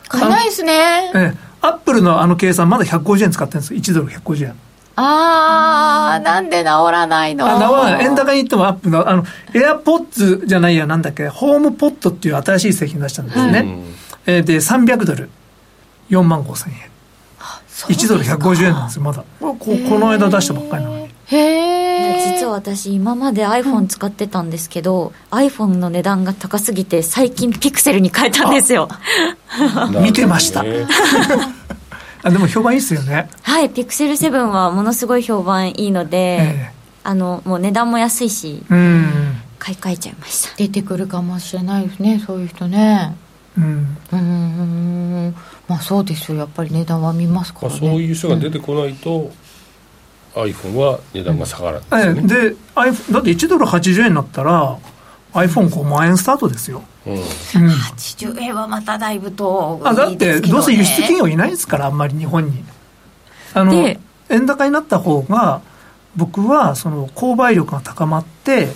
[0.08, 0.72] 買えないですね。
[1.14, 3.80] ええアップルのあの計算まだ150円使ってるんですよ。
[3.80, 4.54] 1ドル150円
[5.03, 7.46] あー、なんで治らないの？
[7.46, 8.05] あ治らない。
[8.05, 9.24] 円高に行ってもアップのあの
[9.55, 11.28] エアポッツじゃないやなんだっけ？
[11.28, 13.78] ホームポットっていう新しい製品出したんですね、
[14.26, 15.30] えーで300ドル。
[16.11, 16.80] 4万5千円
[17.88, 19.24] 1ドル150円なんですよまだ。
[19.38, 21.05] ここの間出したばっかりなのに。
[21.26, 28.88] へえ実は私今まで iPhone 使ってたんですけど、iPhone の値段が高すぎて最近ピクセルに変えたんですよ。
[30.03, 30.64] 見てました
[32.22, 33.28] あでも評判いいっすよね。
[33.42, 39.42] はいピクセル7はものすごい評判いいので、えあのもう値段も安いしえうん。
[39.58, 40.56] 買い替えちゃいました。
[40.56, 43.14] 出てくるかもしれないですねそういう人ね。
[43.56, 43.96] うん。
[44.12, 45.34] うーん。
[45.68, 46.38] まあそうですよ。
[46.38, 49.30] やっぱり値段は見ますかまあ、らそうねいう人が出てこないと、
[50.34, 54.78] iPhone は値段が下がらないええでね、で iPhone だって1ドル80円になったら
[55.32, 57.12] iPhone5 万円スタートですよ、うん。
[57.14, 57.20] うん。
[57.20, 62.64] 80円はまただいぶとあだってどうせ輸出企業業いないですからあんまり日本に。
[63.54, 65.60] あので円高になった方が
[66.16, 68.68] 僕はその購買力が高まって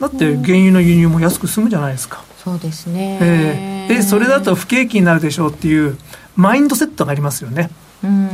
[0.00, 3.18] だって原油の輸入も安く済むじゃないですか、そうですね。
[3.20, 3.94] ええ。
[3.96, 5.98] でそれだと不景気になるでしょうっていう
[6.36, 7.70] マインドセットがありますよね。
[7.74, 7.79] うん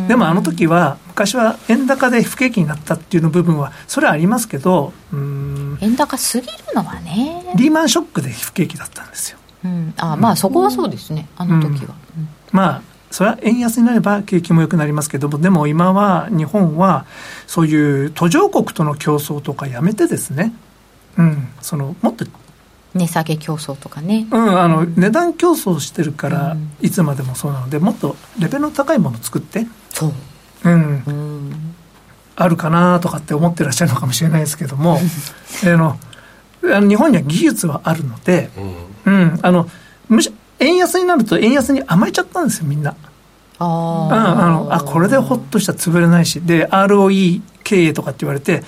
[0.06, 5.78] でもあの時は昔は円高で不景気になったっていうの部分はそれはありますけどうーん。
[5.80, 7.52] 円高すぎるのはね。
[7.56, 9.38] リーマンショックで不景気だったんですよ。
[9.64, 9.94] うん。
[9.96, 11.28] あまあそこはそうですね。
[11.36, 11.94] あの時は、
[12.52, 17.06] まあそれは円安になれば景気も良くなりますけどもでも今は日本は
[17.46, 20.52] そういう途上国との競争とかやめてですね。
[21.16, 21.48] うん。
[21.60, 22.24] そのもっと
[22.96, 24.26] 値下げ競争とかね。
[24.30, 30.12] うん、あの値段競争してるから、いつまでもそうなのでもっとレベルの高いものを作ってそう。
[30.64, 31.74] うん、うん。
[32.36, 34.98] あるかなとかって思ってらっしゃるのかもしれないですけども
[35.64, 35.98] あの
[36.64, 38.50] あの日本には技術はあるので、
[39.06, 39.68] うん、あの
[40.08, 42.94] むし円安になると円安に甘えちゃったんですよみんな。
[43.58, 48.62] あうん、あのあこれでほっとしたら潰れないしで ROE 経営とかって言われて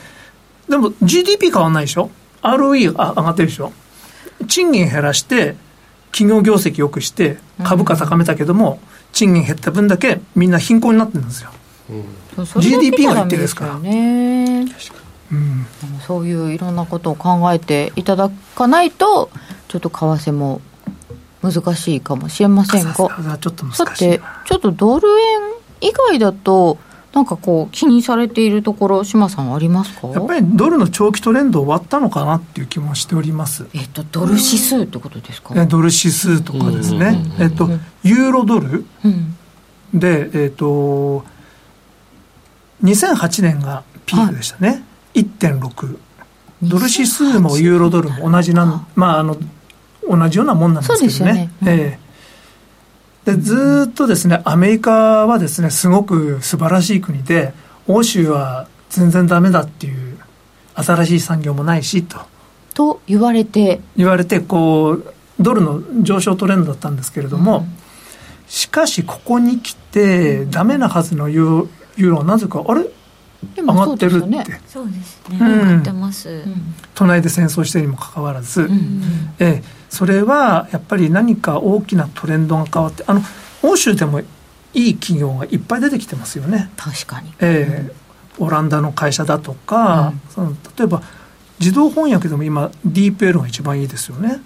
[0.66, 2.11] でも GDP 変わんないでしょ
[2.43, 3.70] ？ROE が上がってるでしょ？
[4.47, 5.57] 賃金減らして
[6.12, 8.80] 企業業績良くして株価高めたけども、
[9.12, 11.51] 賃金減った分だけみんな貧困になってるんですよ、
[12.34, 13.72] それだけじゃ GDP がダメ言ってですから。
[13.72, 14.66] よね
[15.30, 15.66] うん、
[16.07, 19.30] そういういろんなことを考えていただかないと
[19.68, 20.62] ちょっと為替も
[21.43, 22.95] 難しいかもしれませんが。
[22.95, 25.41] ちょっと難しいだってちょっとドル円
[25.82, 26.78] 以外だと
[27.14, 30.09] なんかこう気にされているところ島さんありますか？
[30.09, 33.66] やっぱりドルの長期トレンド終わったのかなっていう気もしております。
[33.74, 35.54] えっとドル指数ってことですか？
[35.56, 37.68] えドル指数とかですね、えっと、
[38.04, 38.84] ユーロドル？
[39.04, 39.36] うん。
[39.94, 41.24] で、えっと、
[42.84, 44.82] 2008年がピークでしたね、
[45.14, 45.98] 1.6。
[46.62, 49.38] ドル指数もユーロドルも同じなん、まあ、あの、
[50.06, 51.32] 同じようなもんなんですけどね。
[51.32, 51.50] ね。
[51.66, 52.07] ええ
[53.25, 57.53] で、ずーっとですね、アメリカはですね、すごく素晴らしい国で、
[57.87, 60.19] 欧州は全然ダメだっていう、
[60.75, 62.19] 新しい産業もないし、と。
[62.75, 63.81] と言われて。
[63.97, 67.66] 言われてこうドルの上昇トレンドだったんですけれども、
[68.49, 72.89] しかしここに来てダメなはずのユーユーロはなぜかあれ？
[73.57, 74.61] 上もがってるって、そうですよね。
[74.66, 75.39] そうですね。
[75.41, 75.59] うん。
[75.59, 76.43] 上がってます、
[76.95, 78.68] 隣で戦争してるにもかかわらず、
[79.39, 79.64] ええ。
[79.89, 83.22] それはやっぱり何か大きなトレンドが変わってあの
[83.62, 84.24] 欧州でもい
[84.74, 86.70] い企業がいっぱい出てきてますよね。
[86.76, 87.32] 確かに。
[87.41, 88.09] ええ。
[88.41, 91.03] オランダの会社だとか、その例えば
[91.59, 94.41] 自動翻訳でも今 DeepL が一番いいですよね。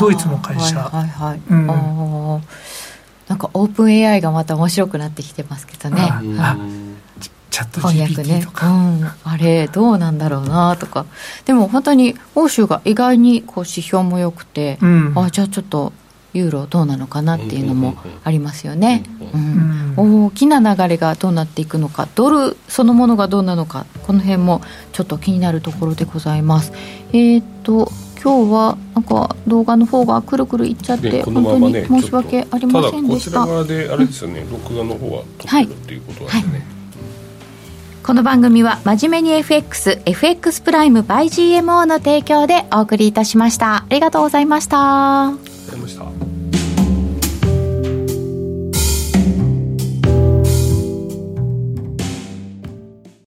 [0.00, 1.40] ドイツの会社、はいはいはい。
[1.48, 1.66] うん。
[3.28, 6.02] なんかオープン AI がまた面白くなってきてますけどね。
[6.02, 6.56] ああ
[7.52, 8.44] チャット翻訳 GPT ね。
[8.44, 11.06] とか、うん、あれどうなんだろうなとか。
[11.44, 15.12] でも本当に欧州が意外にこう指標も良くて、うん。
[15.14, 15.92] あじゃあちょっと
[16.32, 17.94] ユーロどうなのかなっていうのも
[18.24, 19.02] ありますよね、
[19.96, 26.72] 大きな流れがどうなっていくのかドルそのものがどうなのかこの辺もちょっと気になるところでございます。
[27.12, 27.92] えっ、と
[28.22, 33.32] 今日はなんか動画の方がくるくるいっちゃって、本当に申し訳ありませんでした。
[33.32, 36.66] ただこちら側であれですよね、録画の方は撮ってるっていうことなんでね、
[38.04, 43.76] この番組は真面目に FXFX プライム by GMO の提供でお送りいたしました。
[43.76, 45.26] ありがとうございました。
[45.28, 46.31] ありがとうございました。